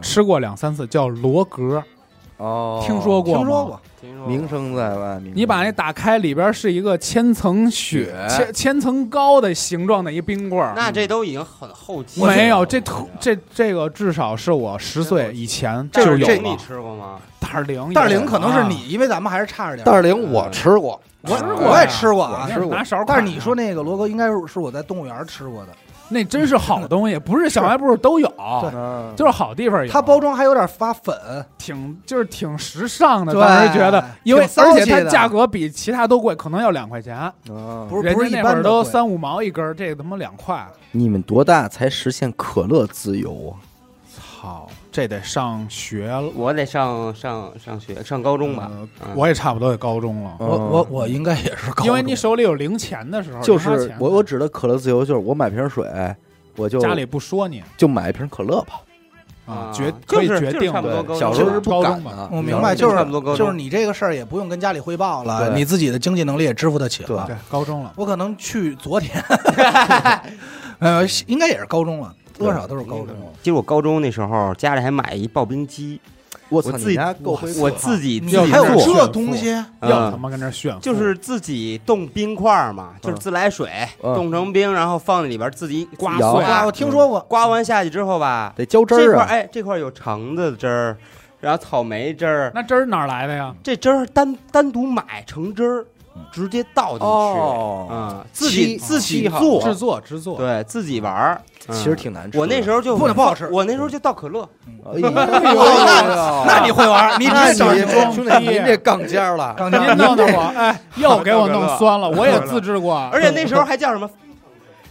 [0.03, 1.83] 吃过两三次，叫罗格，
[2.39, 3.37] 哦，听说过？
[3.37, 10.73] 听说过，听说过名声在外，名你把那打开，里边是一个千层雪、千千层糕的形状的一冰棍儿。
[10.77, 16.57] 那这都已经很后期了，没有，这特这这个至少是我十岁以前就有了你。
[16.57, 17.19] 吃过吗？
[17.41, 19.85] 袋儿零，袋儿零可能是啊你，因为咱们还是差着点。
[19.85, 25.73] 袋儿零我吃过，我吃过我也吃过啊，吃过拿勺儿但是你说那个罗哥应该是是我在动物园吃过的，
[26.09, 28.29] 那真是好东西，不是小卖部都有，
[29.17, 29.91] 就是好地方有。
[29.93, 31.15] 它包装还有点发粉，
[31.59, 37.33] 挺就是挺时尚的，对当时觉得，因为而且它价格比其他都贵，可能要两块钱，啊
[37.89, 40.67] 不是人家不是一那会儿都三五毛一根，这个他妈两块。
[40.93, 43.66] 你们多大才实现可乐自由啊？
[44.97, 46.23] 操，这得上学了。
[46.35, 48.71] 我得上上上学上高中吧，
[49.15, 55.87] 我也差不多也高中了，我我我应该也是高中，因为你手里有零钱的时候，就是我我指的可乐自由，就是我买瓶水，
[56.57, 57.63] 我就家里不说你。
[57.77, 58.81] 就买一瓶可乐吧。
[59.45, 62.11] 啊，啊决就是可以决定就是差不多的小时候是不敢高中吧。
[62.17, 63.47] 的，我明白，就就是差不多高中。
[63.47, 67.25] 就是你这个事儿也不用跟家里汇报了，你自己的经济能力也支付得起了。
[67.29, 67.93] 对高中了。
[67.97, 69.23] 我可能去昨天，
[70.81, 73.33] 呃，应该也是高中了，多少都是高中了。
[73.43, 76.01] 其实我高中那时候家里还买一刨冰机，
[76.49, 79.53] 我操，我自己够会我自己自你己还有做这东西？
[79.81, 83.71] 嗯要他妈跟那炫，就是自己冻冰块儿嘛，就是自来水
[84.03, 89.13] 嗯冻成冰，然后放在里边自己刮碎啊，我听说过，刮完下去之后吧，得浇汁这儿这。
[89.15, 90.97] 块儿哎这块儿有橙子汁儿，
[91.41, 93.55] 然后草莓汁儿，那汁儿哪儿来的呀？
[93.63, 95.87] 这汁儿单单独买橙汁儿，
[96.33, 101.75] 直接倒进去，哦，嗯，自己自己做，制作制作，对自己玩儿，嗯。
[101.75, 102.39] 其实挺难吃。
[102.39, 103.49] 我那时候就不不好吃。
[103.49, 104.49] 我那时候就倒可乐，
[104.93, 105.11] 哎呦，
[106.47, 107.19] 那你会玩？
[107.21, 109.55] 你直那接找你人装兄弟， 您这杠尖儿了。
[109.57, 114.09] 刚您弄得我哎， 又给我弄酸了，我也自制过，而且那时候还叫什么？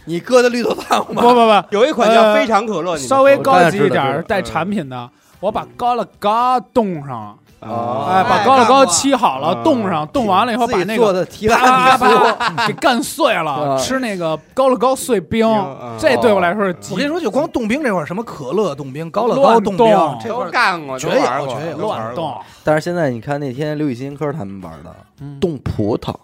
[0.08, 1.22] 你搁的绿豆汤不吗？
[1.22, 5.10] 不不不，有一款叫呃非常可乐，稍微高级一点带产品的，
[5.40, 7.36] 我把高乐嘎冻上，
[7.68, 19.86] 哦哎，把哎高乐高干过漆好了，啊冻上，冻完了以后把那个做的提拉啪米苏，啪啪给干碎了，啊吃那个高乐高碎冰嗯，这对我来说是极我跟你说，就光冻冰这块儿，什么可乐冻冰、高乐高冻冰
[20.22, 26.14] 这块儿干过，绝有都玩过绝有都玩过乱冻，但是现在你看那天刘雨欣科他们玩的嗯冻葡萄、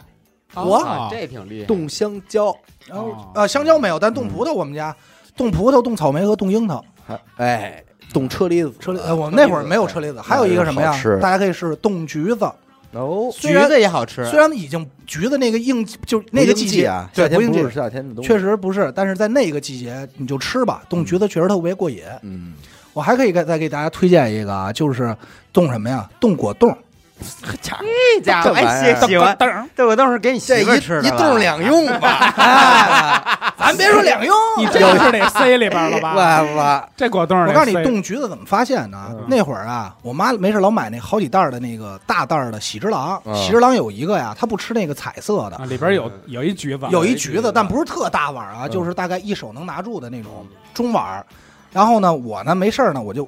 [0.54, 1.66] 我啊，这挺厉害。
[1.66, 2.54] 冻香蕉，
[2.86, 4.94] 然后哦呃香蕉没有，但冻葡萄我们家
[5.36, 6.84] 冻葡萄、冻草莓和冻樱桃。
[7.06, 7.82] 还哎
[8.12, 11.18] 冻车厘子，车厘，呃我们那会儿没有车厘子，还有一个什么呀吃？
[11.20, 12.50] 大家可以试试冻橘子。
[12.92, 22.02] 哦，橘子也好吃，虽然已经橘子那个应就那个季节啊，对不应季夏天不是，夏天的东西，确实不是，但是在那个季节你就吃吧，冻橘子确实特别过瘾。
[22.20, 22.52] 嗯，
[22.92, 25.16] 我还可以给再给大家推荐一个啊，就是
[25.54, 26.06] 冻什么呀？
[26.20, 26.76] 冻果冻。
[27.62, 29.36] 这家伙喜喜欢，
[29.76, 36.14] 这我都是给你这媳妇吃的一一冻两用吧， 哎，咱别说两用， 你这个是得塞里边了吧？
[36.14, 39.24] 完了，这果冻我告诉你，冻橘子怎么发现呢嗯？
[39.28, 51.24] 那会儿啊，我妈没事老买那好几袋的那个大袋的喜之郎，嗯喜之郎有一个呀，她不吃那个彩色的啊，，里边有有一橘子，有一橘子，但不是特大碗啊，嗯就是大概一手能拿住的那种中碗。
[51.72, 53.26] 然后呢，我呢没事儿呢，我就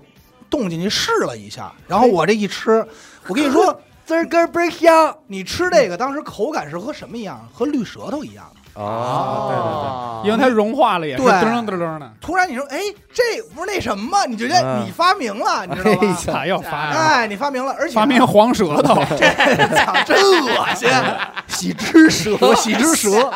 [0.51, 2.87] 冻进去试了一下，然后我这一吃，
[3.29, 7.47] 我跟你说， 滋儿根倍儿香你吃这个当时口感是和什么一样？
[7.53, 8.45] 和绿舌头一样。
[8.75, 12.79] 啊，对对对因为它融化了也是对噔噔噔噔的，突然你说，哎，
[13.13, 14.25] 这不是那什么吗？
[14.27, 16.07] 你觉得嗯你发明了，你知道哎吧？
[16.07, 18.97] 呀咋又发明了哎，你发明了，而且发明黄舌头？
[19.05, 20.91] 操，真恶心！
[21.47, 23.31] 喜之蛇，喜之蛇，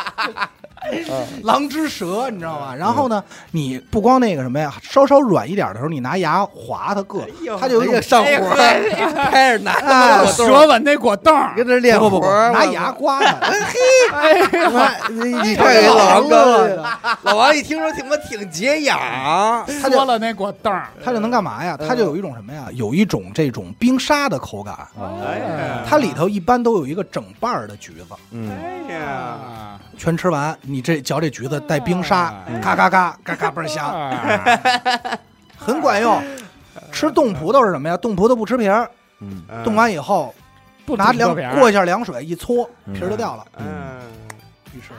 [1.45, 2.74] 狼之舌，你知道吗？
[2.74, 3.22] 然后呢，
[3.53, 7.20] 你不光那个什么呀，稍稍软一点的时候，你拿牙划它个，
[7.61, 8.55] 它就有一种哎呀上火，
[9.30, 13.36] 开始拿 舌吻那果冻，跟这练不不不，活儿拿牙刮它，
[14.12, 16.84] 哎呀，妈你你看给老王哥，
[17.22, 18.99] 老王一听说挺他妈挺解痒，
[19.82, 21.76] 他就说了那果冻儿，它就能干嘛呀？
[21.76, 22.66] 他就有一种什么呀？
[22.74, 35.18] 有一种这种冰沙的口感，哎呀，它里头一般都有一个整瓣儿的橘子，嗯，哎呀，啊全吃完，你这嚼这橘子带冰沙咔咔咔嘎嘎嘎倍儿香，啊
[35.57, 36.22] 很管用。
[36.91, 37.97] 吃冻葡萄是什么呀？
[37.97, 40.35] 冻葡萄不吃皮儿，嗯，冻完以后
[40.87, 43.45] 不拿凉过一下凉水一搓，嗯皮儿就掉了。
[43.59, 43.66] 嗯，
[44.72, 44.93] 于是，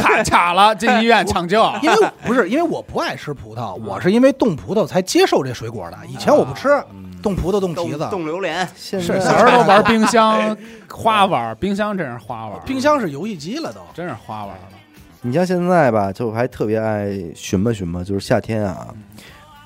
[0.00, 1.64] 卡卡了，进医院抢救。
[1.82, 5.98] 因为不是因为我不爱吃葡萄，我是因为冻葡萄才接受这水果的。
[6.06, 10.56] 以前我不吃嗯冻葡萄、冻提子冻，榴莲，现在是小时候都玩 冰箱
[10.88, 13.80] 花玩，冰箱真是花玩，冰箱是游戏机了都。
[13.92, 14.62] 真是花玩了。
[15.22, 18.94] 你像现在吧，就还特别爱寻吧寻吧，就是夏天啊，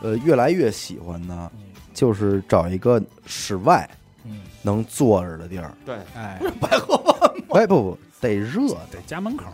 [0.00, 1.50] 呃，越来越喜欢呢，
[1.92, 3.86] 就是找一个室外
[4.24, 5.70] 嗯，能坐着的地儿。
[5.84, 9.44] 对，哎，百合湾哎，不不，得热的，得家门口。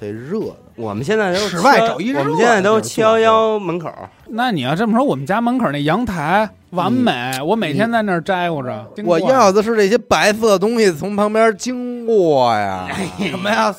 [0.00, 0.56] 得热的。
[0.76, 3.92] 我们现在都室外找一热我们现在都七幺幺门口，
[4.28, 8.90] 那你要这么说，我们家门口那阳台完美，我每天在那儿摘乎着。
[9.04, 13.74] 我要的是这些白色的东西从旁边经过呀，什么呀？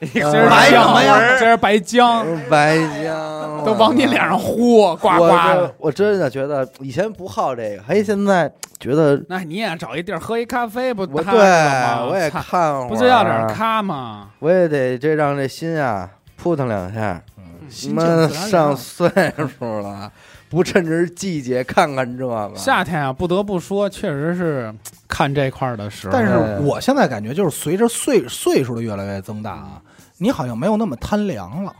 [0.00, 5.74] 这是白姜什么呀这是白姜，白姜都往你脸上呼，呱呱我的。
[5.78, 11.32] 我真的觉得以前不好这个，嘿，现在觉得那你也找一地儿喝一咖啡不我对？
[11.34, 14.28] 我也看会儿，不就要点咖吗？
[14.40, 17.22] 我也得这让这心啊扑腾两下。
[17.68, 18.76] 心妈静自然上。
[18.76, 19.10] 岁
[19.58, 20.12] 数了，
[20.56, 22.50] 不趁着季节看看这个。
[22.56, 24.74] 夏天啊，不得不说，确实是
[25.06, 26.14] 看这块儿的时候。
[26.14, 26.32] 但是
[26.62, 29.82] 我现在感觉就是随着岁岁数的越来越增大啊，
[30.16, 31.70] 你好像没有那么贪凉了，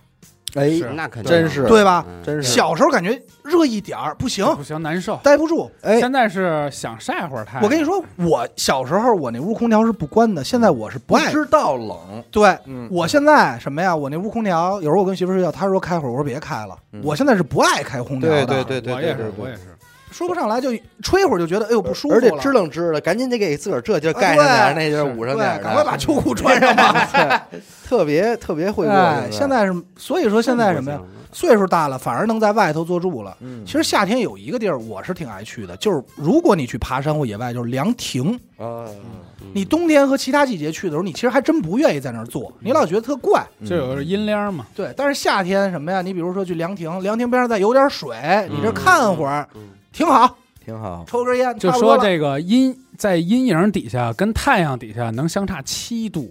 [0.57, 2.05] 哎，那肯定真是对吧？
[2.09, 5.17] 嗯真是小时候感觉热一点儿不行，不行，难受。
[5.23, 5.71] 待不住。
[5.83, 7.63] 哎，现在是想晒会儿太阳。
[7.63, 11.31] 我跟你说，我小时候我那屋空调是不关的，现在我是不爱。
[11.31, 11.97] 知道冷，
[12.31, 13.95] 对，嗯，我现在什么呀？
[13.95, 16.77] 我那屋空调，有时候我跟媳妇睡觉，她说开会儿，我说别开了。
[16.93, 19.61] 嗯我现在是不爱开空调的，对对对对我也是，我也是。
[20.17, 20.71] 说不上来就
[21.03, 27.07] 吹会儿就觉得哎呦不舒服了，而且支棱支的，赶紧得给自个儿这劲儿啊盖上点儿，那劲儿捂上点赶快把秋裤穿上吧。
[27.51, 30.99] 对特别特别会过哎，现在是，所以说现在什么呀？
[31.33, 33.37] 岁数大了，反而能在外头坐住了。
[33.41, 38.33] 嗯，其实夏天有一个地儿我是挺爱去的，就是如果你去爬山或野外，就是凉亭。
[38.57, 38.87] 啊，
[39.53, 43.45] 你冬天和其他季节去的时候，你其实还真不愿意在那儿坐，你老觉得特怪。
[43.61, 46.01] 嗯就有个阴凉嘛，对，但是夏天什么呀？
[46.01, 48.17] 你比如说去凉亭，凉亭边上再有点水，
[48.51, 49.61] 你这看会儿嗯
[49.97, 51.03] 挺好，挺好。
[51.09, 56.31] 抽根烟，就说这个阴在阴影底下跟太阳底下能相差七度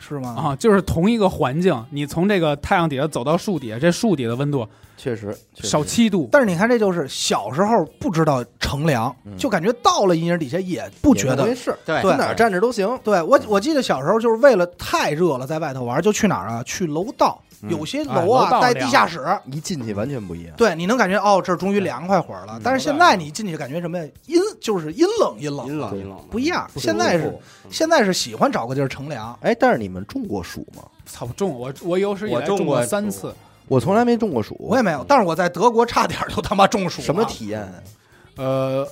[0.00, 0.34] 是吗？
[0.38, 6.26] 啊，就是同一个环境，你从这个太阳底下走到树底下，这树底的温度确实确实少七度。
[6.32, 11.54] 但是你看，这就是小时候不知道乘凉，嗯就感觉到了阴影底下也不觉得没。
[11.54, 12.98] 事，对对哪儿站着都行。
[13.04, 16.62] 对我，我记得小时候就是为了太热了，在外头玩，就去哪儿啊？
[16.64, 20.54] 去楼道，嗯有些哎楼啊带楼道凉地下室，一进去完全不一样。
[20.56, 22.60] 对，你能感觉哦，这儿终于凉快会儿了嗯。
[22.62, 24.04] 但是现在你进去感觉什么呀？
[24.26, 26.68] 阴就是阴冷阴冷，阴冷阴冷不一样。
[26.76, 27.38] 现在是
[27.70, 30.82] 现在是喜欢找个地儿乘凉，哎，但是你们中过暑吗？
[31.06, 33.34] 操，中我我有史以来中过三次，
[33.68, 34.56] 我从来没中过暑。
[34.58, 35.04] 我也没有。
[35.06, 37.02] 但是我在德国差点就他妈中暑。
[37.02, 37.66] 什么体验？
[38.36, 38.86] 呃，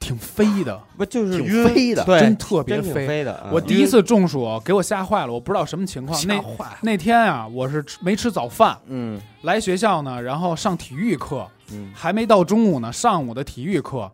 [0.00, 3.06] 挺飞的，不就是挺晕飞的对，真特别飞。
[3.06, 3.42] 飞的。
[3.44, 6.18] 嗯我第一次中暑，给我吓坏了，我不知道什么情况。
[6.26, 6.78] 那吓坏了？
[6.82, 14.10] 那天啊，我是没吃早饭，嗯来学校呢，然后上体育课，嗯，还没到中午呢，上午的体育课，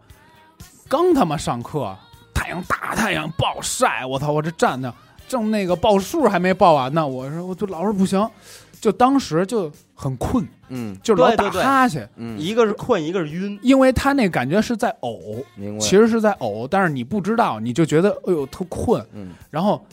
[0.89, 1.97] 刚他妈上课，
[2.32, 4.93] 太阳大太阳暴晒，我操，我这站着
[5.28, 8.26] 正那个报数还没报完呢，我说我就老师不行，
[8.81, 10.97] 就当时就很困，嗯。
[11.03, 13.59] 就老打哈欠，嗯，一个是困，一个是晕。
[13.62, 15.43] 因为他那感觉是在呕，
[15.81, 19.85] 其实是在呕，但是你不知道，你就觉得哎呦特困，嗯，然后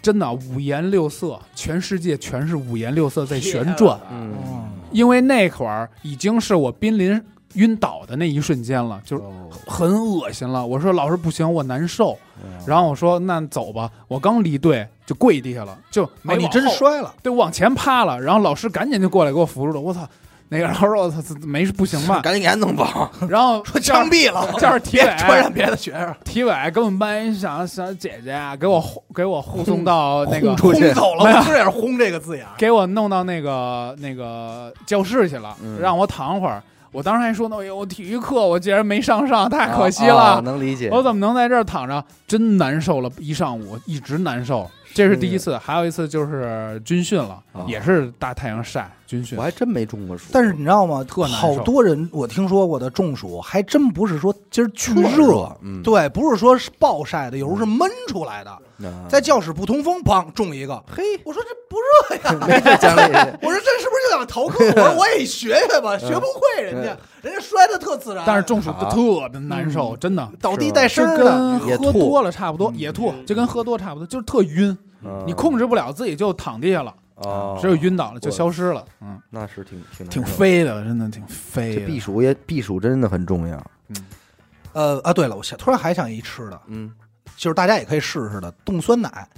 [0.00, 7.20] 真的五颜六色，全世界全是五颜六色在旋转，嗯嗯，因为那会儿已经是我濒临
[7.54, 10.66] 晕倒的那一瞬间了，就是哦很恶心了。
[10.66, 12.16] 我说老师不行，我难受。
[12.44, 18.20] 嗯然后我说那走吧，我刚离队就跪地下了，就没哦，你真摔了，对，往前趴了。
[18.20, 19.80] 然后老师赶紧就过来给我扶住了。
[19.80, 20.00] 我操，
[20.48, 22.20] 那个老师我操没事不行吧？
[22.22, 22.84] 赶紧给他弄走。
[23.28, 31.24] 然后 说枪毙了， 这是体委传染别的学生，体委跟我们班一小小姐姐啊给我护给我护送到那个轰出轰走了。
[31.24, 32.44] 没有我这也是轰这个字眼。
[32.58, 36.60] 给我弄到那个那个教室去了，嗯让我躺会儿。
[36.92, 40.40] 我当时还说呢，哎呦，我体育课我竟然没上上，太可惜了。
[40.42, 40.90] 能理解。
[40.92, 42.04] 我怎么能在这儿躺着？
[42.26, 44.70] 真难受了一上午，一直难受。
[44.94, 49.36] 这是第一次，还有一次就是军训了，啊也是大太阳晒军训。
[49.36, 49.42] 我。
[49.42, 50.30] 还真没中过暑。
[50.32, 51.04] 但是你知道吗？
[51.04, 51.36] 特难受。
[51.36, 58.50] 好多人我听说过的中暑，还真不是说今儿巨特热，嗯，对，不是说是暴晒的，有时候是闷出来的。
[58.78, 60.82] 那在教室不通风，砰中一个。
[60.90, 62.32] 嘿，我说这不热呀。
[63.42, 64.64] 我说这是不是就想逃课？
[64.74, 68.24] 我说我也学学吧，学不会人家，人家摔的特自然。
[68.26, 71.84] 但是中暑好特别难受，真的，倒地带声就儿的，跟也吐。
[71.84, 72.78] 喝多了差不多，嗯。
[72.78, 75.22] 也吐，就跟喝多差不多，就是特晕，嗯。
[75.26, 80.24] 你控制不了自己就躺地下了，哦，只有晕倒了就消失了，嗯，那是挺挺挺。
[80.24, 81.80] 飞的，真的挺飞的。
[81.80, 83.56] 这避暑也避暑真的很重要。
[83.88, 83.96] 嗯
[84.72, 86.90] 呃啊，对了，我想突然还想一吃的，嗯，
[87.36, 89.28] 就是大家也可以试试的冻酸奶，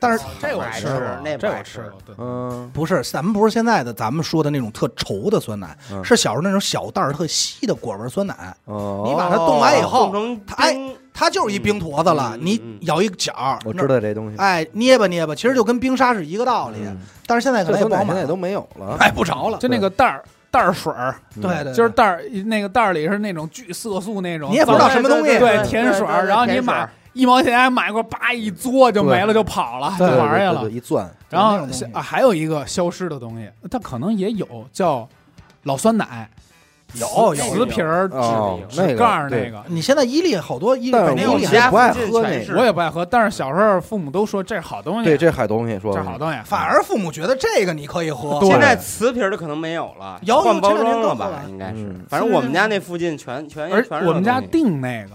[0.00, 0.86] 但是这我吃
[1.22, 14.36] 那不爱吃这我吃过，嗯不是咱们不是现在的咱们说的那种特稠的酸奶，嗯是小时候那种小袋儿特稀的果味酸奶，哦，你把它冻完以后冻成它哎冰它就是一冰坨子了，你嗯咬一角儿，我知道这东西。
[14.36, 16.78] 哎，捏吧捏吧，其实就跟冰沙是一个道理。
[16.84, 16.98] 嗯。
[17.24, 18.96] 但是现在可这能也不好买了，酸奶现在都没有了。
[18.98, 19.56] 买不着了。
[19.58, 21.42] 就那个袋儿袋儿水儿，嗯。
[21.42, 25.38] 对对，就是袋儿那个袋儿里是那种巨色素那种，你也不知道什么东西。
[25.38, 30.60] 对对甜水儿，然后你买一毛钱买过，叭一嘬就没了，就跑了，对就玩儿去了。
[30.62, 30.76] 对对对。
[30.76, 31.84] 一钻，然后那种东西。
[31.92, 35.08] 啊，还有一个消失的东西，它可能也有叫
[35.62, 36.28] 老酸奶，
[36.94, 39.64] 有有瓷瓶儿哦，纸那个盖儿对那个。
[39.68, 48.38] 你现在伊利好多伊利但是北京伊利我不爱喝那个我也不爱喝，但是小时候父母都说这是好东西，对，这海东西说这是好东西，反而父母觉得这个你可以喝。
[48.40, 51.42] 对现在瓷瓶儿的可能没有了，有有换包这两年装了吧？
[51.48, 55.10] 应该是嗯，反正我们家那附近全全而全是我们家订那个，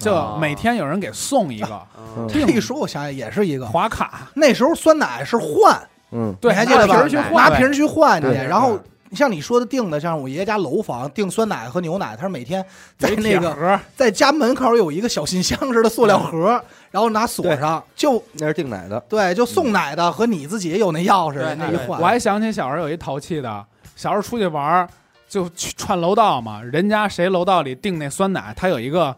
[0.00, 1.80] 就啊每天有人给送一个
[2.16, 3.66] 嗯这一说，我想想也是一个。
[3.66, 5.78] 华卡，那时候酸奶是换，
[6.10, 8.78] 嗯，对，你还记得吧拿瓶儿去换，拿瓶儿去换去，对然后
[9.14, 12.64] 像你说的订的，像我爷爷家楼房订酸奶和牛奶，他是每天
[12.98, 18.98] 在那个盒，在家门口有一个小信箱似的塑料盒，然后拿锁上，就那是订奶的。
[19.08, 22.00] 对，就送奶的和你自己有那钥匙那一换。
[22.00, 24.88] 我还想起小时候有一淘气的，小时候出去玩
[25.28, 29.14] 就去串楼道嘛，人家谁楼道里订那酸奶，他有一个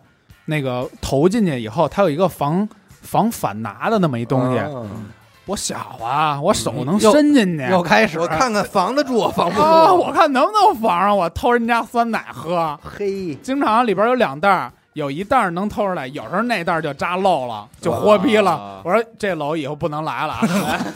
[0.46, 2.68] 那个投进去以后，他有一个防
[3.00, 4.60] 防反拿的那么一东西。
[5.44, 7.64] 啊我小啊，我手能伸进去。
[7.70, 9.62] 又开始，我看看防得住，防不住。
[9.62, 12.78] 啊，我看能不能防上我偷人家酸奶喝。
[12.82, 18.80] 嘿，经常里边有两袋儿，有一袋儿能偷出来，有时候那袋儿就扎漏了，就豁逼了啊。
[18.84, 20.46] 我说这楼以后不能来了啊，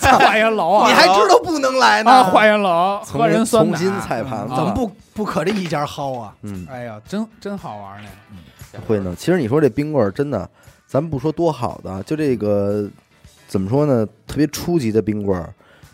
[0.00, 0.88] 再 换一楼啊！
[0.88, 2.10] 你还知道不能来呢？
[2.10, 6.32] 啊，换一楼重喝人酸奶，重新彩盘怎么不不可这一家薅啊？
[6.40, 8.86] 嗯，哎呀，真真好玩儿那个。
[8.86, 9.14] 会呢。
[9.14, 10.48] 其实你说这冰棍儿真的，
[10.86, 12.88] 咱们不说多好的，就这个
[13.48, 14.06] 怎么说呢？
[14.26, 15.52] 特别初级的冰棍儿，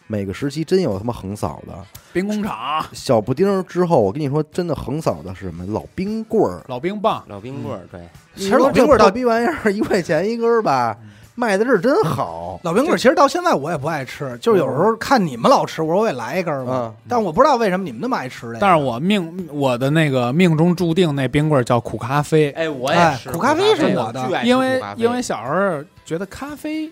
[0.09, 1.73] 每个时期真有他妈横扫的。
[2.13, 5.65] 冰工厂、小布丁儿之后，我跟你说，真的横扫的是什么？
[5.67, 6.63] 老冰棍儿。
[6.69, 8.01] 老冰棒，老冰棍儿，对，
[8.35, 10.97] 其实老冰棍儿到到逼玩意儿一块钱一根儿吧，
[11.37, 12.61] 卖的是真好。
[12.63, 16.95] 老冰棍儿其实到现在我也不爱吃，就是有时候看你们老吃，我说我也来一根儿吧嗯。
[17.09, 18.59] 但我不知道为什么你们那么爱吃这个。
[18.61, 26.89] 但是我命我的那个命中注定那冰棍儿叫苦咖啡，哎，我哎是苦咖啡是我的巨爱吃因为苦咖啡因为小时候觉得咖啡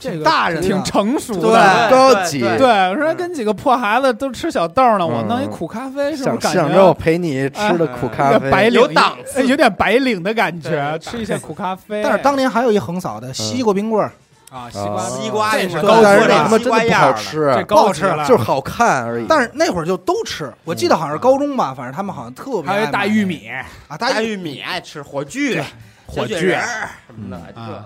[0.00, 1.90] 这个大人挺成熟对的。
[1.90, 2.40] 高级。
[2.40, 5.28] 对对，我说跟几个破孩子都吃小豆呢，我嗯。
[5.28, 9.40] 弄一苦咖啡，是不是想感想着我陪你吃的苦咖啡，有点白领有档次。
[9.40, 10.98] 哎有点白领的感觉？
[10.98, 12.02] 吃一些苦咖啡。
[12.02, 14.10] 但是当年还有一横扫的西瓜冰棍儿，
[14.50, 19.26] 啊，西瓜啊西瓜这是高他妈真的不好吃，这不好吃了，就是好看而已。
[19.28, 20.52] 但是那会儿就都吃。
[20.64, 23.48] 我记得好像是高中吧，反正他们好像特别还有大玉米，
[23.88, 24.60] 啊，大玉米。
[24.60, 25.62] 爱吃火炬、
[26.06, 26.28] 火炬。
[26.28, 27.66] 小雪人儿什么的，嗯。
[27.66, 27.84] 这个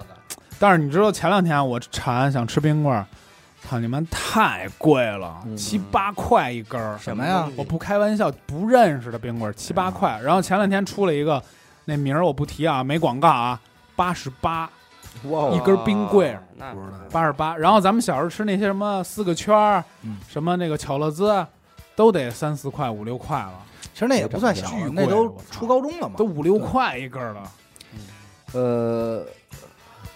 [0.59, 3.07] 但是你知道前两天我馋想吃冰棍儿，
[3.63, 6.97] 操你们太贵了，嗯七八块一根儿。
[6.99, 7.49] 什么呀？
[7.57, 10.21] 我不开玩笑，不认识的冰棍儿七八块。
[10.23, 11.43] 然后前两天出了一个，
[11.85, 13.61] 那名儿我不提啊，没广告啊，
[13.97, 14.71] 八十八，
[15.25, 17.57] 哇一根冰棍儿哦那不知道八十八。
[17.57, 21.45] 然后咱们小时候吃那些什么四个圈儿，嗯什么那个巧乐兹，
[21.97, 23.55] 都得三四块、五六块了，
[23.93, 26.15] 其实那也不算小那都初高中了嘛。
[26.17, 27.51] 都五六块一根儿了。
[28.53, 29.27] 呃，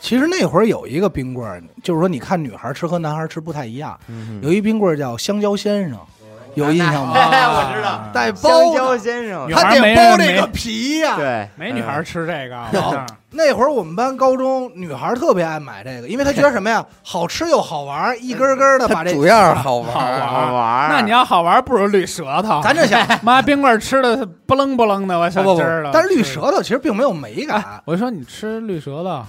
[0.01, 5.99] 其实那会儿有一个冰棍儿，就是说你看女孩吃和男孩吃不太一样，嗯有一冰棍儿叫香蕉先生，
[6.55, 7.15] 有印象吗？
[7.15, 11.17] 哎我知道带香包蕉，先生他得没人没包这个皮呀。
[11.17, 20.19] 对，没女孩儿吃这个，那会儿我们班高中女孩特别爱买这个，因为她觉得什么呀，好吃又好玩，一根根的把这主要是好玩好儿。
[20.19, 20.89] 玩好玩儿。
[20.89, 22.63] 那你要好玩，不如绿舌头。
[22.63, 29.23] 咱这想，妈冰棍儿吃的不楞不楞的，我想不不不知儿了。，但是绿舌头其实并没有美感，我就说你吃绿舌头，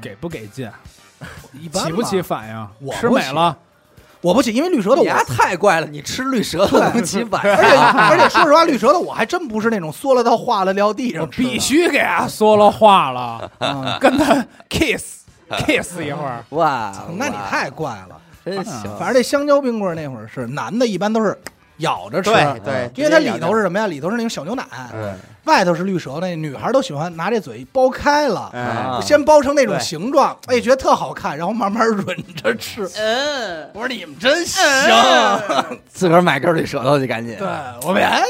[0.00, 0.70] 给不给劲？
[1.60, 2.20] 一般起不起？
[2.22, 2.92] 反应我？
[2.92, 3.56] 不起吃美了，
[4.20, 15.20] 我不起，因为绿舌头我你丫太怪了，你吃绿舌头能起反而且而且说实话，绿舌头我还真不是那种缩了到化了撂地上吃的，必须给它缩了化了，嗯 跟他 kiss
[15.66, 16.44] kiss 一会儿。
[16.50, 18.20] 哇，那你太怪了。
[18.44, 18.82] 真行。
[18.98, 21.38] 反正这香蕉冰棍儿那会儿是男的，一般都是
[21.78, 23.86] 咬着吃，对对，因为它里头是什么呀？
[23.86, 24.64] 里头是那种小牛奶，
[24.94, 26.20] 嗯外头是绿舌头。
[26.20, 32.88] 那女孩都喜欢拿这嘴剥开了，嗯先剥成那种形状，哎，觉得特好看，然后慢慢吮着吃。
[32.96, 34.62] 嗯，我说你们真行，
[35.88, 37.36] 自个儿买根绿舌头去，赶紧。
[37.38, 37.48] 对
[37.82, 38.22] 我们哎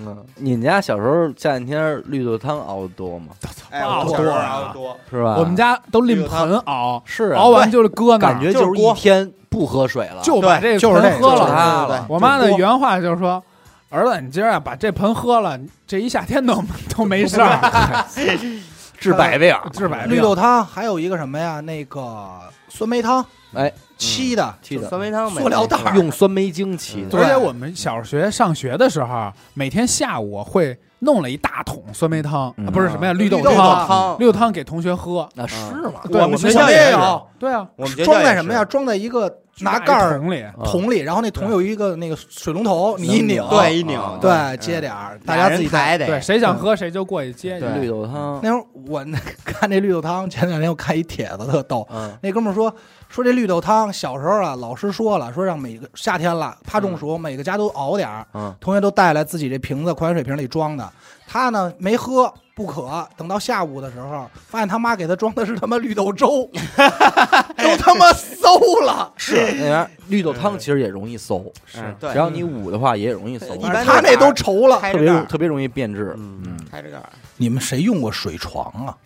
[0.00, 3.28] 嗯，你们家小时候夏天天绿豆汤熬的多吗？
[3.70, 5.36] 哎，爆我小时候多啊熬多，是吧？
[5.38, 11.46] 我们家都拎盆熬，是啊熬完就是搁那儿，感觉就是一天不喝水了，就把这就是喝了。
[11.46, 13.42] 它对对对我妈的原话就是说
[13.90, 16.62] ：“儿子，你今儿啊把这盆喝了，这一夏天都
[16.96, 18.04] 都没事儿，
[18.98, 19.54] 治百病。
[19.72, 20.16] 治百病。
[20.16, 21.60] 绿豆汤，还有一个什么呀？
[21.60, 23.24] 那个酸梅汤，
[23.56, 24.88] 哎，沏的，沏的。
[24.88, 25.96] 酸梅汤塑料袋儿。
[25.96, 27.22] 用酸梅精沏的，对。
[27.22, 34.52] 而且我们小学上学的时候，每天下午会弄了一大桶酸梅汤，不是什么呀，绿豆绿豆汤，绿豆汤。
[34.52, 35.28] 给同学喝。
[35.34, 35.56] 那是
[35.88, 36.00] 吗？
[36.10, 38.64] 对我们学学校也是校也有，对啊，我们学校装在什么呀？？
[38.64, 45.86] 装在一个拿盖儿桶里，桶里，然后那桶有一个那个水龙头，你一拧，对，一拧，对，接点儿，大家自己带。
[45.86, 52.74] 抬得对，谁想喝谁就过去接绿豆汤，那会儿我那 看这绿豆汤，前两天我看一帖子特逗，嗯，那哥们儿说
[53.08, 60.92] 说这绿豆汤小时候啊，老师说了，说让每个夏天了怕中暑，每个家都熬点儿，嗯同学都带来自己这瓶子矿泉水瓶里装的，
[61.26, 62.32] 他呢没喝。
[62.56, 66.50] 不渴，等到下午的时候，发现他妈给他装的是他妈绿豆粥，
[67.58, 69.12] 都他妈馊了。
[69.18, 74.80] 是那玩意儿绿豆汤其实也容易馊， 是，对只，要你捂的话也容易馊，一般他那都稠了。
[74.90, 76.14] 特别特别容易变质。
[76.16, 77.04] 嗯，开着盖儿。
[77.36, 78.96] 你们谁用过水床啊？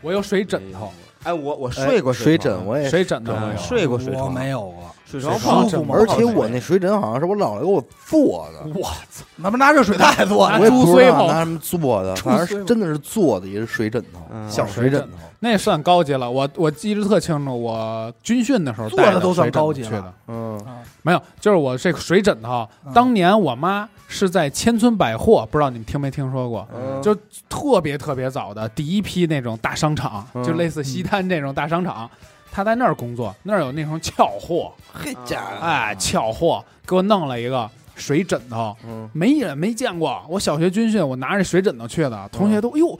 [0.00, 4.92] 我有水枕头，哎，我我哎睡过水枕，我也水枕头睡过水床，没有过。
[5.20, 5.96] 水床水床舒服吗？
[5.98, 9.24] 而且我那水枕好像是我姥姥给我做的，我操！
[9.36, 15.08] 那不拿热水袋做的拿我也不知猪髓头道拿什么做的，猪反正是真的是做的，也是水枕头，嗯小水枕头。
[15.44, 16.30] 那算高级了。
[16.30, 20.14] 我我记得特清楚，我军训的时候做的带着都算水枕头高级了去的。
[20.28, 20.60] 嗯，
[21.02, 26.64] 没有，就是我这个水枕头，嗯当年我妈是在千村百货，不知道你们听没听说过？
[26.72, 27.12] 嗯就
[27.48, 32.08] 特别特别早的第一批那种大商场，嗯就类似西单这种大商场，
[32.52, 40.22] 她在那儿工作，那儿有那种俏货，嘿家伙，哎，俏货给我弄了一个水枕头，嗯，没人没见过。
[40.28, 42.98] 我小学军训，我拿着水枕头去的，同学都哎呦，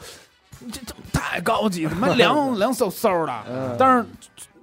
[0.72, 3.32] 这这太高级， 他妈凉凉飕飕的。
[3.48, 3.76] 嗯。
[3.78, 4.06] 但是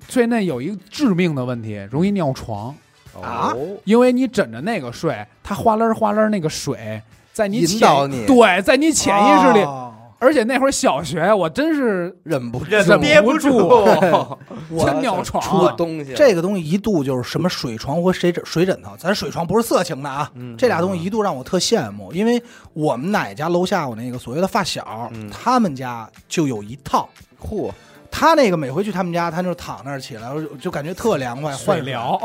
[0.08, 2.76] 最那有一个致命的问题，容易尿床。
[3.22, 3.52] 啊？
[3.54, 7.02] 哦因为你枕着那个睡，它哗啦哗啦那个水
[7.34, 8.26] 在你引潜导你。
[8.26, 9.89] 对，在你潜意识里，哦
[10.20, 14.38] 而且那会儿小学，我真是忍不忍憋不不住，我
[14.86, 15.42] 真尿床。
[15.42, 15.74] 出啊。
[15.78, 20.58] 东西了，这个东西一度就是什么水床和水枕水枕头，咱水床不是色情的啊，嗯。
[20.58, 22.42] 这俩东西一度让我特羡慕，因为
[22.74, 25.30] 我们奶家楼下我那个所谓的发小，嗯。
[25.30, 27.08] 他们家就有一套。
[27.42, 27.72] 嚯，
[28.12, 32.20] 他那个每回去他们家，他就躺那儿起来，就就感觉特凉快，换聊，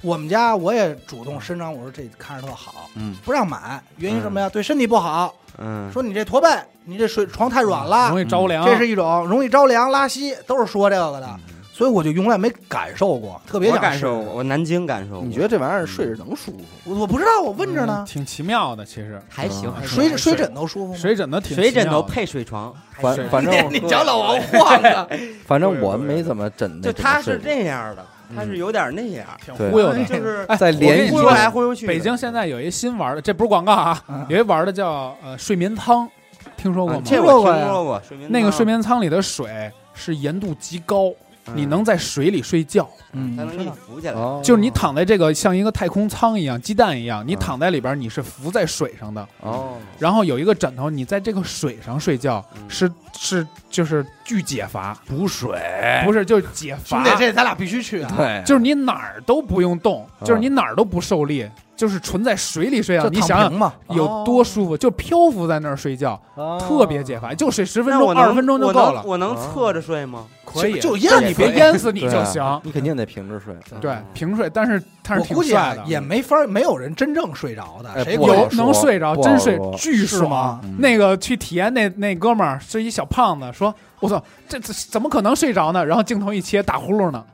[0.00, 4.48] 我们家我也主动伸张，我说这看着特好，嗯，不让买，原因什么呀？
[4.48, 5.34] 对身体不好。
[5.58, 6.48] 嗯，说你这驼背，
[6.84, 8.64] 你这水床太软了，容易着凉。
[8.64, 11.28] 这是一种容易着凉、拉稀，都是说这个的。
[11.72, 16.60] 所以我就永远没感受过，特别感受过，我南京感受过，你觉得这玩意儿睡着能舒服？
[16.84, 18.04] 我我不知道，我问着呢。
[18.04, 18.06] 嗯。
[18.06, 19.20] 挺奇妙的，其实。
[19.28, 19.74] 还行，嗯。
[19.80, 19.88] 还行。
[19.88, 20.98] 水水枕头舒服吗？
[20.98, 25.08] 水枕头挺水枕头配水床，反反正你讲老王话了？
[25.44, 30.04] 反正我 没怎么枕那就他是这样的，他是有点那样，挺忽悠的。
[30.04, 31.86] 就是哎在联谊忽悠来忽悠去。
[31.86, 36.08] 北京现在有一新玩的，这不是广告啊，嗯有一玩的叫呃睡眠舱，
[36.56, 37.02] 听说过吗？
[37.04, 41.14] 听说过听说过，那个睡眠舱里的水是盐度极高，嗯
[41.52, 44.14] 你能在水里睡觉，嗯它能给你浮起来。
[44.14, 44.40] 哦。
[44.42, 52.62] 就是你躺在这个像一个太空舱一样，鸡蛋一样，你躺在里边你是浮在水上的，哦，然后有一个枕头，你在这个水上睡觉嗯。
[52.68, 58.12] 是是就是巨解乏，补水，不是就是解乏兄弟，，这咱俩必须去啊！
[58.16, 66.20] 对，就是你哪儿都不用动，啊就是你哪儿都不受力，就是纯在水里睡觉，你想想有多舒服，就漂浮在那儿睡觉，
[66.60, 70.26] 特别解乏，就睡十分钟、二十分钟就够了，我能侧着睡吗？
[70.44, 70.80] 可以。
[70.80, 71.34] 就但你。
[71.34, 72.60] 别淹死你就行。
[72.62, 73.54] 你肯定得平着睡。
[73.80, 80.22] 对，平睡，但是但是挺我估计啊帅的，也没法，没有人真正睡着的，谁有能睡着，真睡巨爽。
[80.22, 80.60] 是吗。
[80.62, 80.76] 嗯。
[80.78, 87.24] 那个去体验那那哥们儿是一小胖子，说：“我操，这这怎么可能睡着呢？”然后镜头一切打呼噜呢，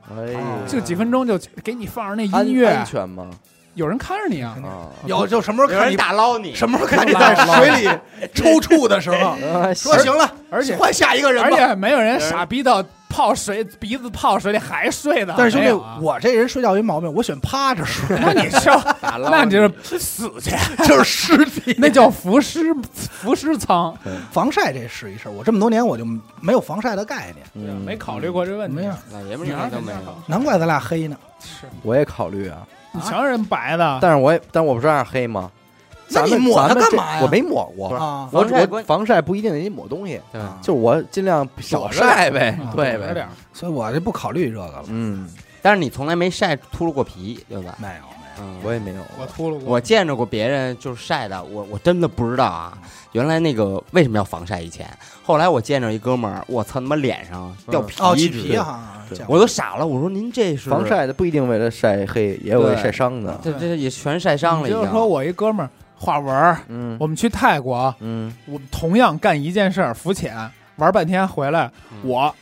[0.67, 2.69] 就几分钟就给你放上那音乐。
[2.69, 3.27] 安，全吗？
[3.75, 4.55] 有人看着你啊。
[4.63, 7.89] 啊，有就什么时候看你打捞你，什么时候看你在水里
[8.33, 11.51] 抽搐的时候， 哎说行了，而且换下一个人而。
[11.51, 15.33] 且没有人傻逼到泡水鼻子泡水里还睡的。
[15.37, 18.71] 但是兄弟啊，我这人睡觉有一毛病，我喜欢趴着睡，那你就
[19.29, 20.51] 那你就是死去，
[20.87, 21.75] 就是尸体。
[21.77, 23.93] 那叫浮尸浮尸舱，
[24.31, 26.05] 防晒这是一事儿，我这么多年我就
[26.39, 28.75] 没有防晒的概念，嗯没考虑过这问题。
[28.75, 29.99] 没有，老爷们儿都没有。
[30.27, 31.15] 难怪咱俩黑呢。
[31.43, 32.59] 是我也考虑啊，
[32.91, 35.49] 你瞧人白的，但是我也，但我不这样黑吗？
[36.13, 37.19] 那你咱们抹它干嘛呀？
[37.21, 40.41] 我没抹过，啊，我我防晒不一定得抹东西，对。
[40.41, 43.27] 啊就是我尽量少晒呗啊，对呗。
[43.53, 44.83] 所以我就不考虑这个了。
[44.87, 45.29] 嗯，
[45.61, 47.75] 但是你从来没晒秃噜过皮，对吧？
[47.79, 48.03] 没有，
[48.39, 49.01] 嗯，我也没有。
[49.19, 52.77] 我秃噜过，我见着过别人就是晒的，我我真的不知道啊，
[53.11, 54.87] 原来那个为什么要防晒以前，
[55.23, 60.87] 后来我见着一哥们儿，我操他妈脸上掉皮哦，起皮哈，我都傻了，我说您这是防？
[60.87, 63.39] 晒的不一定为了晒黑，也有为晒伤的。
[63.43, 64.79] 这这也全晒伤了，已经。
[64.79, 66.97] 就是说我一哥们儿画纹儿，嗯。
[66.99, 70.35] 我们去泰国，嗯，我们同样干一件事儿，浮潜
[70.77, 71.99] 玩半天回来，嗯。
[72.09, 72.33] 我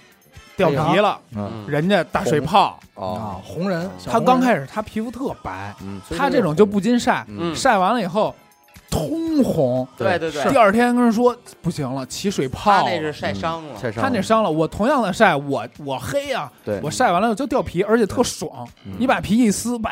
[0.59, 1.19] 掉皮了，
[1.67, 2.67] 人家大水泡。
[2.67, 8.35] 啊哦，，红人，小他红人刚开始他皮肤特白，嗯，他这种就不禁晒，嗯晒完了以后
[8.89, 12.83] 通红，对对对第二天跟人说不行了，起水泡。
[12.83, 18.67] 他那是晒伤了，晒伤，他那伤了，我同样的晒，我我黑啊，对我晒完了就掉皮，而且特爽。
[18.85, 19.91] 嗯你把皮一撕，叭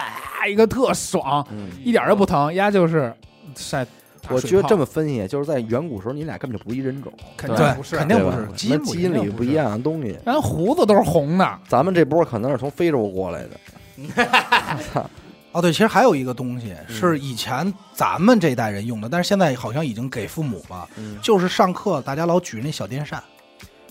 [0.50, 2.54] 一个特爽，嗯，一点儿都不疼。
[2.54, 3.14] 丫就是
[3.56, 3.86] 晒。
[4.30, 10.18] 我觉得这么分析，就是在远古时候，你俩根本就不一人种，对肯定不是，肯定不是基因基因里不一样的东西。
[10.26, 15.06] 人胡子都是红的，咱们这波可能是从非洲过来的，
[15.54, 23.24] 哦，对，其实还有一个东西嗯是以前咱们这代人用的，但是现在好像已经给父母了，嗯，就是上课大家老举那小电扇，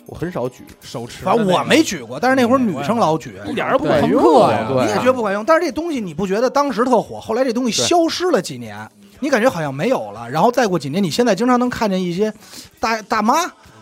[0.07, 1.24] 我很少举，手持。
[1.24, 3.34] 反正我没举过，但是那会儿女生老举。
[3.47, 4.68] 一点儿都不对朋克呀。
[4.70, 7.18] 你也觉得不管用，但是这东西你不觉得当时特火？
[7.18, 8.89] 后来这东西消失了几年，
[9.21, 10.31] 你感觉好像没有了。
[10.31, 12.33] 然后再过几年，你现在经常能看见一些
[12.81, 13.35] 大大妈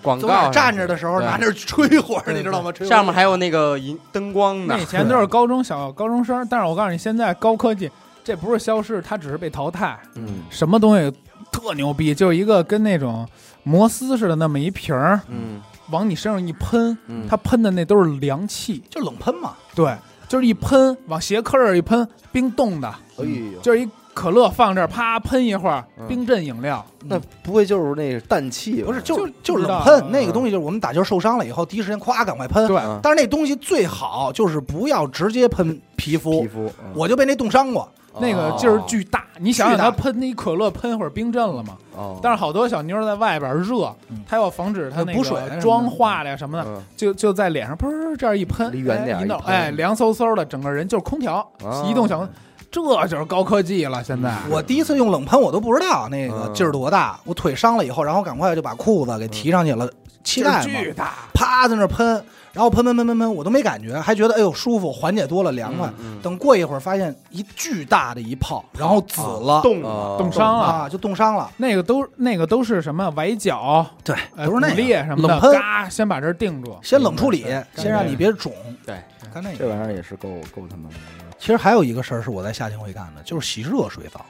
[0.03, 2.70] 广告上站着的时候拿着吹 火，你知道吗？
[2.72, 4.82] 吹火上面还有那个银灯光呢那。
[4.82, 7.91] 以前都是高中小高中生，但是我告诉你，现在高科技，
[8.22, 9.99] 这不是消失，它只是被淘汰。
[10.16, 11.12] 嗯什么东西
[11.51, 13.26] 特牛逼，就是一个跟那种
[13.62, 15.61] 摩丝似的那么一瓶儿，嗯
[15.91, 19.53] 往你身上一喷，嗯，它喷的那都是凉气，就冷喷嘛。
[19.74, 19.95] 对，
[20.26, 26.07] 就是一喷往鞋坑儿一喷，冰冻的，哎呦，就是一可乐放这儿，啪喷一会儿，嗯。
[26.09, 28.87] 冰镇饮料，那不会就是那个氮气吧？
[28.87, 32.67] 不是，就就就不知道冷喷嗯那个东西，就是我们打球受伤了以后，第一时间咵赶快喷。
[32.67, 36.93] 对，嗯但是那东西最好就是不要直接喷皮肤皮，肤，嗯。
[36.95, 37.89] 我就被那冻伤过。
[38.21, 39.91] 那个劲儿巨大，你想想巨大。
[39.91, 41.77] 它喷那可乐喷会儿冰镇了嘛？
[41.97, 46.81] 哦，但是好多小妞儿在外边热嗯，她要防止她那补水妆化了呀什么的，嗯。
[46.97, 52.29] 就就在脸上噗这样一喷，离远点儿哎凉飕飕的，整个人就是空调，啊移动小空。
[52.83, 54.03] 这就是高科技了。
[54.03, 57.18] 现在我第一次用冷喷，我都不知道那个嗯劲儿多大。
[57.25, 59.89] 我腿伤了以后，然后赶快就把裤子给提上去了，
[60.24, 62.07] 膝盖嘛，巨大，啪在那儿喷，
[62.53, 65.89] 然后喷喷喷喷喷，我都没感觉，还觉得哎呦舒服，缓解多了，凉快。
[66.01, 70.65] 嗯等过一会儿，发现一巨大的一泡，然后紫了，冻啊冻伤了。
[70.65, 71.51] 啊，就冻伤了。
[71.59, 76.77] 那个都那个都是什么崴脚、对，呃都是那裂个什么的，冷喷，嘎，先把这儿定住。
[76.82, 77.44] 先冷处理，
[77.77, 78.53] 先让你别肿。
[78.86, 78.97] 对，
[79.32, 79.59] 看那个。
[79.59, 80.97] 这玩意儿也是够够他妈的。
[81.39, 84.24] 其实还有一个事儿是我在夏天会干的，就是洗热水澡，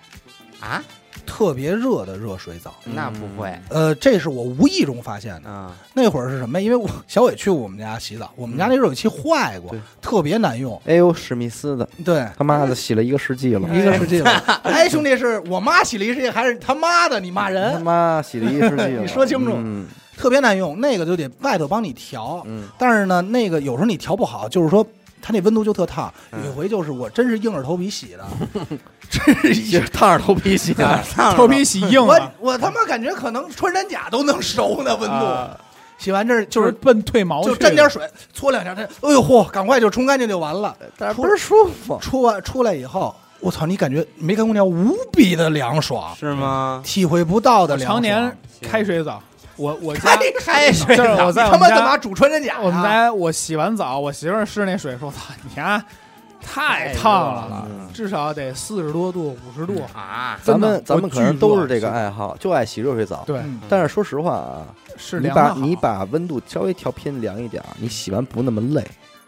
[0.60, 0.82] 啊，
[1.26, 2.74] 特别热的热水澡。
[2.84, 5.48] 那不会呃，这是我无意中发现的。
[5.48, 6.60] 啊，那会儿是什么？
[6.60, 10.80] 因为我小伟去过我们家洗澡，我们家那热水器坏过对，特别难用。
[10.86, 14.30] 哎呦，史密斯的，对，他妈的洗了一个世纪了，一个世纪了。
[14.64, 17.82] 哎，兄弟，是我妈洗了一世纪，还是他妈的你骂人他人？
[17.82, 19.00] 妈洗了一个世纪了。
[19.02, 19.86] 你说清楚嗯
[20.16, 22.42] 特别难用，那个就得外头帮你调。
[22.46, 24.86] 嗯，但是呢，那个有时候你调不好，就是说
[25.24, 26.12] 它那温度就特烫。
[26.32, 28.26] 嗯有一回就是我真是硬着头皮洗的，
[29.08, 31.02] 真是烫着头皮洗的。
[31.34, 35.26] 头皮洗硬了，我我他妈感觉可能穿山甲都能熟那温度。
[35.26, 35.56] 啊
[35.96, 38.02] 洗完这儿就就是是奔退毛就沾点水，
[38.32, 40.76] 搓两下，它哎呦嚯，赶快就冲干净就完了。
[40.98, 41.96] 但是不是舒服？
[42.02, 46.82] 出完出来以后，我操，你感觉没开空调，无比的凉爽，是吗？
[46.84, 48.02] 体会不到的凉爽。
[48.02, 49.22] 常年开水澡。
[49.56, 52.60] 我我 家开开水就是澡，我在我们家他妈怎么煮穿山甲啊？
[52.62, 55.84] 我们家我洗完澡，我媳妇儿试那水说：“操，你啊，
[56.42, 59.80] 太烫了，嗯至少得四十多度、五十度。
[59.94, 63.22] 啊，咱们咱们可能都是这个爱好，就爱洗热水澡。
[63.26, 64.66] 对，嗯但是说实话啊，
[64.96, 68.84] 是你把你把温度稍微调偏凉一点儿，你洗完不那么累。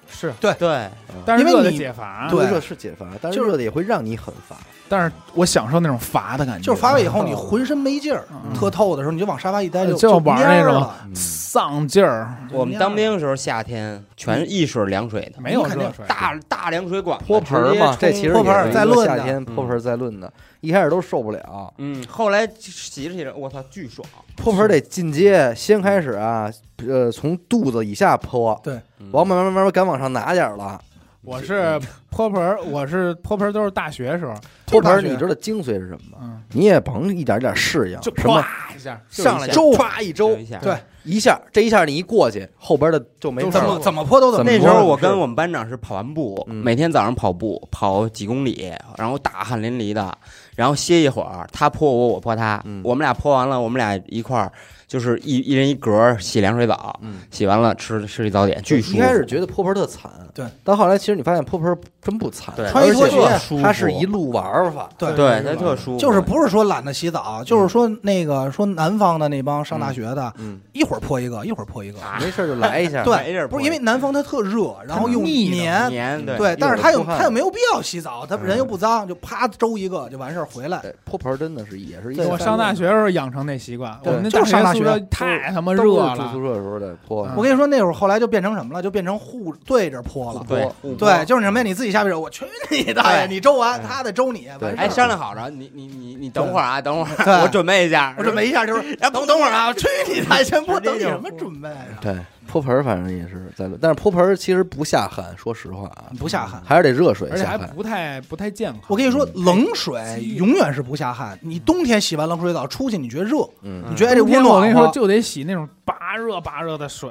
[0.09, 0.89] 是，对对，
[1.24, 4.57] 但是热的因为你解乏，对热是解乏，但是热的也会让你很乏。
[4.89, 21.74] 但是我享受那种乏的感觉，就是乏了以后你浑身没劲儿，嗯特透的时候你就往沙发一待就就玩那种丧劲儿，我们当兵的时候夏天全一水凉水的，没有热水，大大凉水管子泼盆儿嘛，这其实泼盆儿也是一个再论夏天泼盆儿再论的，一开始都受不了。
[21.78, 24.07] 嗯，后来洗着洗着，我操，巨爽，
[24.37, 26.51] 泼盆儿得进阶，先开始啊，
[26.87, 28.81] 呃，从肚子以下泼，对，
[29.11, 30.81] 往慢慢慢慢敢往上拿点儿了。
[31.27, 31.78] 我是
[32.09, 34.32] 泼盆儿， 我是泼盆儿都是大学时候，
[34.65, 36.16] 泼盆儿，你知道精髓是什么？
[36.16, 36.19] 吗？
[36.23, 40.59] 嗯，你也甭一点点适应，就什么咵一下，上来就就唰一周一，下。
[40.59, 40.77] 对。
[41.03, 43.78] 一下这一下你一过去，后边的就没怎么事了。
[43.78, 44.59] 怎么泼都怎么那。
[44.61, 46.57] 时候我跟我们班长是跑完步，嗯。
[46.65, 50.16] 每天早上跑步跑几公里，然后大汗淋漓的，
[50.57, 52.81] 然后歇一会儿，他泼我，我泼他，嗯。
[52.85, 54.51] 我们俩泼完了，我们俩一块儿
[54.87, 58.97] 就是一一人一格儿洗凉水澡，嗯洗完了吃吃一早点，巨舒服。
[58.97, 63.17] 一开始觉得泼盆儿特惨，对，但后来其实你发现泼盆儿真不惨，对穿一拖鞋
[63.63, 64.89] 它是一路玩儿法。
[64.97, 72.01] 对对，他特舒服，就是不是说懒得洗澡，就是说那个说南方的那帮上大学的，嗯，一会儿泼一个，一会儿泼一个。
[72.01, 73.03] 啊没事就来一下。
[73.05, 80.79] 对，不是因为南方它特热，然后又黏，黏对对，但是一会他又儿出汗他又没有必要洗澡，它人又不脏，就啪周一个就完事儿回来。
[80.79, 87.28] 对，泼盆儿真的是也是一对我上大学的时候养成那习惯，我那就是上学太他妈热了住宿，舍的时候得泼。
[87.36, 88.82] 我跟你说，那会儿后来就变成什么了？
[88.82, 90.44] 就变成互对着泼了。
[90.48, 91.62] 对对，就是什么呀？
[91.62, 93.27] 你自己下边儿，我去你大爷！
[93.27, 94.48] 你周完，他得周你。
[94.77, 99.69] 哎，商量好了，你你你你等会儿啊，等会儿，我准备一下，我准备一下，就是哎等等会儿啊！
[99.69, 100.44] 我去你大爷！
[100.44, 101.98] 先不等你什么准备啊？
[102.01, 102.16] 对，
[102.57, 106.62] 泼盆儿反正也是在论，但是泼盆儿其实不下汗，说实话啊，不下汗。
[106.65, 107.70] 还是得热水而且还下汗。
[107.77, 108.81] 不太不太健康。
[108.89, 111.39] 我跟你说，冷水永远是不下汗。
[111.43, 114.93] 你冬天洗完冷水澡出去，你觉得热，嗯你觉得哎这冬屋暖天我跟你说，和？
[114.93, 117.11] 就得洗那种拔热拔热的水，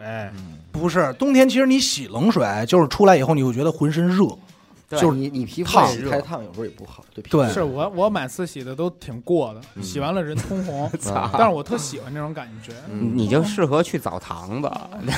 [0.72, 4.26] 不是冬天，其实你洗冷水，就是出来以后你会觉得浑身热。
[4.88, 12.72] 对就是你你皮肤烫太烫，有时候也不好，对皮肤对是我我每次洗的都挺过的，嗯洗完了人通红， 操但是我特喜欢这种感觉。
[12.90, 14.72] 嗯你就适合去澡堂子，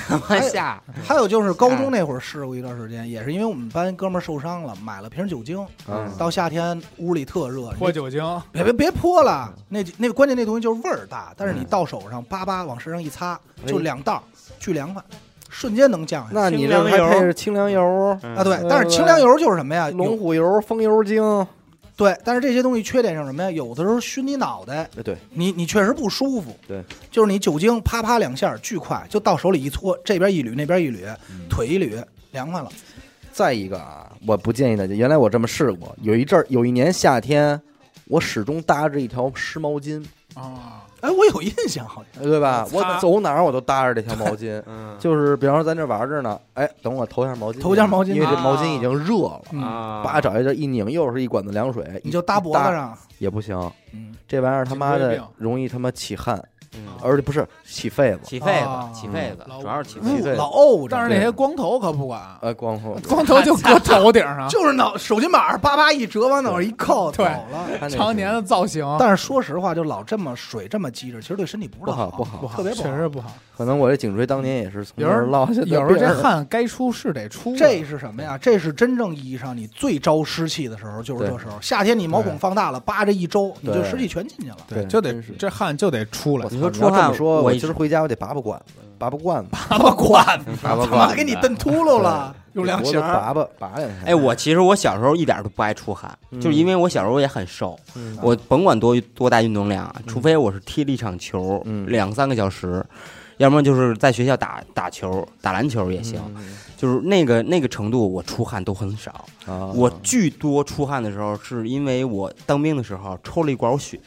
[0.07, 14.23] 他妈下还有就是高中那会儿试过一段时间，也是因为我们班哥们儿受伤了，买了瓶酒精，嗯到夏天屋里特热，泼酒精，别别别泼了，那那关键那东西就是味儿大，但是你到手上叭叭往身上一擦，就两道，
[14.59, 15.03] 巨凉快，
[15.49, 16.41] 瞬间能降下来。
[16.41, 17.81] 那你这还配着清凉油、
[18.21, 19.89] 啊，对嗯，但是清凉油就是什么呀？
[19.89, 21.45] 龙虎油、风油精，
[21.95, 23.49] 对，但是这些东西缺点是什么呀？
[23.49, 26.55] 有的时候熏你脑袋，哎对，你你确实不舒服。
[26.67, 32.69] 对，就是你酒精啪啪两下巨快，就到手里一搓，这边一捋，那边一捋，嗯腿一捋，凉快了。
[33.31, 34.95] 再一个啊，我不建议大家。
[34.95, 37.59] 原来我这么试过，有一阵儿，有一年夏天，
[38.05, 40.03] 我始终搭着一条湿毛巾，
[40.33, 42.23] 啊，哎，我有印象，好像。
[42.23, 42.67] 对吧？
[42.71, 44.61] 我走哪儿我都搭着这条毛巾。
[44.67, 44.95] 嗯。
[44.99, 48.41] 就是比方说咱这玩着呢，哎，等我投一下毛巾，投一下毛巾因为这啊。
[48.43, 49.61] 毛巾已经热了，嗯。
[49.61, 53.55] 啊，叭找一地一拧，又是一管子凉水，你就搭脖子上，也不行。
[53.93, 56.47] 嗯，这玩意儿他妈的容易他妈起汗，嗯
[57.01, 60.35] 而且不是起痱子，起痱啊子，起痱子，主要是起雾痱子。
[60.35, 62.97] 老沤着，但是那些光头可不管，呃，光头。
[63.07, 67.45] 光头就搁头顶上， 就是脑手巾板儿叭叭一折，往脑上一扣，走对了。
[67.79, 68.85] 他那常年的造型。
[68.99, 72.37] 但是说实话，就老这么水这么积着，其实对身体不是好，不好不好。
[72.37, 72.83] 不好，特别不好。
[72.83, 73.31] 确实不好。
[73.57, 78.37] 可能我这颈椎当年也是从有时候这儿落下的有时候这汗该出是得出的，这是什么呀？
[78.37, 81.57] 这是真正意义上你最招湿气的时候，就是这时候。
[81.59, 83.89] 夏天你毛孔放大了，扒着一周，你就对。
[83.89, 84.57] 湿气全进去了。
[84.67, 85.31] 对就得真是。
[85.39, 93.13] 这汗就得出来说操要这么出汗说，我我一今儿回家我得拔拔罐子，拔拔罐子，拔拔罐， 拔拔他妈罐子给你蹬秃噜了，用两脖子弦儿。
[93.13, 93.95] 拔拔拔两下。
[94.05, 102.83] 哎，我其实我小时候一点都不爱出汗，嗯就是因为我小时候也很瘦，嗯我甭管多多大运动量，除非我是踢了一场球嗯两三个小时，
[103.37, 109.25] 要么就是在学校打打球、打篮球也行，嗯就是那个那个程度，我出汗都很少。
[109.47, 113.99] 啊，我巨多出汗的时候，是因为我当兵的时候抽了一管血，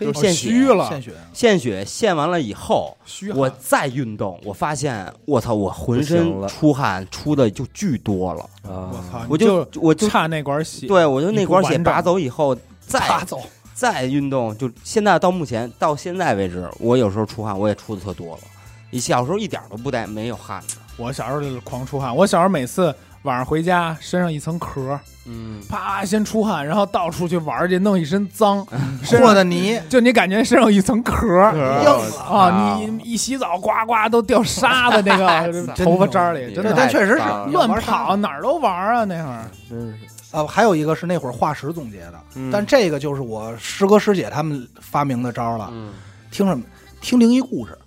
[0.00, 2.96] 就是献血，虚了，献血，献血献完了以后，
[3.34, 13.40] 我再运动，我发现我操，我浑身出汗出的就巨多了，啊，我操，我就我就差那管血，对我就那管血拔走以后，再拔走。
[13.74, 18.42] 再运动，就现在到目前到现在为止，我有时候出汗我也出的特多了。
[18.90, 28.66] 你小时候一点都不带没有汗的，我小时候就是狂出汗，我小时候每次晚上回家身上一层壳，嗯，啪先出汗，然后到处去玩去，弄一身脏，
[29.02, 32.24] 身和的泥就你感觉身上有一层壳硬了。
[32.28, 37.22] 啊，你一洗澡呱呱都掉沙子那个 头发渣里，真，的但确实是
[37.52, 39.44] 乱跑，哪儿都玩啊那会儿。
[39.70, 40.44] 真是，啊。
[40.46, 45.68] 还有一个是那会儿化石总结的，嗯但这个就是我师哥师姐他们发明的招了。
[45.72, 45.92] 嗯，
[46.32, 46.64] 听什么？
[47.00, 47.78] 听灵异故事，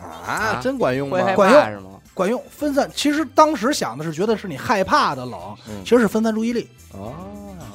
[0.00, 1.89] 啊，真管用吗管用是吗？
[2.20, 2.42] 管用。
[2.50, 6.68] 分散，其实当时想的是觉得是你害怕的冷，嗯其实是分散注意力。
[6.92, 7.14] 哦，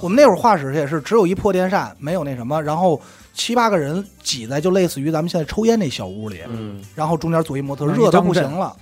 [0.01, 3.01] 我们那会儿画室也是只有一破电扇，没有那什么，然后
[3.34, 8.76] 七八个人挤在就类似于咱们现在抽烟那小屋里，嗯，然后中间坐一模特，热的不行了。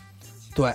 [0.54, 0.74] 对，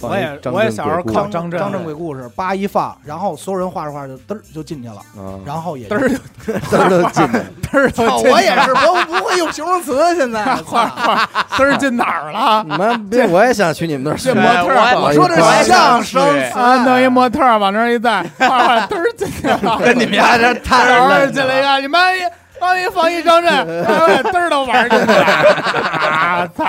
[0.00, 7.44] 我也我也小时候看张张震张震鬼故事，叭一放，然后所有人画着画着就嘚儿就进去了，啊，然后也嘚儿嘚 进去了，
[7.92, 12.64] 嘚我也是，我不会用形容词，现在 画画嘚儿进哪儿了？
[12.68, 16.22] 你们别，我也想去你们那儿学这模特儿我我说这是相声
[16.52, 19.78] 啊，弄一模特儿往那儿一站，画画嘚儿进去了。
[19.78, 21.32] 跟你们家这太嘚儿冷了。
[21.32, 22.22] 进来一个，你们一
[22.60, 23.52] 放一放一张震，
[24.22, 25.24] 嘚儿都玩进去了。
[25.24, 26.64] 啊操！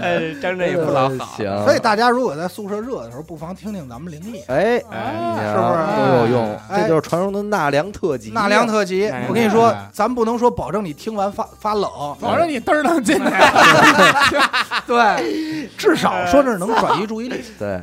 [0.00, 1.36] 哎，张震也不老好。
[1.36, 6.56] 行，所以大家如果在宿舍热的时候，不妨听听咱们灵异哎，哎是不是都有用？
[6.68, 9.08] 哎这就是传说中的纳凉特辑，纳凉特辑。
[9.28, 11.90] 我跟你说哎，咱不能说保证你听完发发冷，
[12.20, 13.24] 保证你嘚儿能进去。
[14.86, 17.80] 对，至少说这能转移注意力， 对，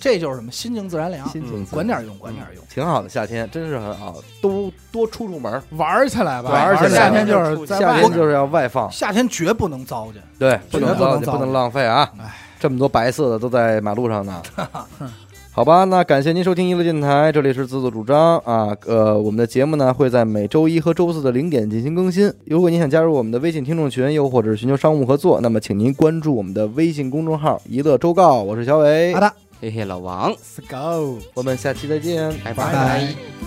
[0.00, 2.64] 这就是什么心静自然凉，心情管点用，管点用。
[2.68, 8.02] 挺好的，夏天真是很好，都多出出门，玩儿起来吧，玩儿起来夏天就是在外面。
[8.02, 12.34] 夏天就是要外放，夏天绝不能糟践，对，不能绝不能糟糟践不能浪费啊哎！
[12.60, 14.42] 这么多白色的都在马路上呢。
[15.52, 18.76] 好吧，那感谢您收听娱乐电台，这里是自作主张啊。
[18.86, 22.32] 呃，我们的节目呢会在每周一和周四的零点进行更新。
[22.46, 28.42] 如果您想加入我们的微信听众群，又或者是寻求商务合作，那么请您关注我们的微信公众号“一乐周告”。
[28.42, 29.32] 我是小伟好，的。
[29.60, 31.18] 嘿嘿，老王，Let's go。
[31.34, 33.43] 我们下期再见，拜拜拜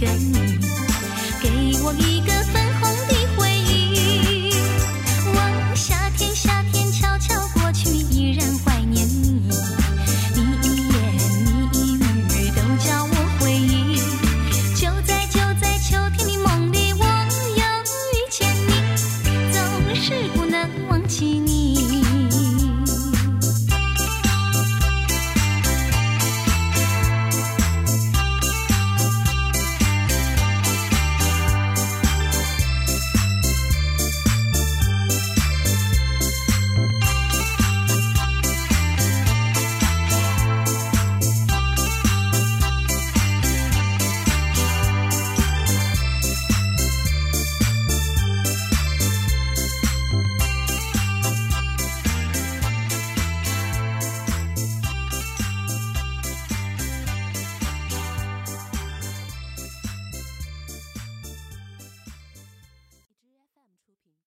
[0.00, 0.47] again.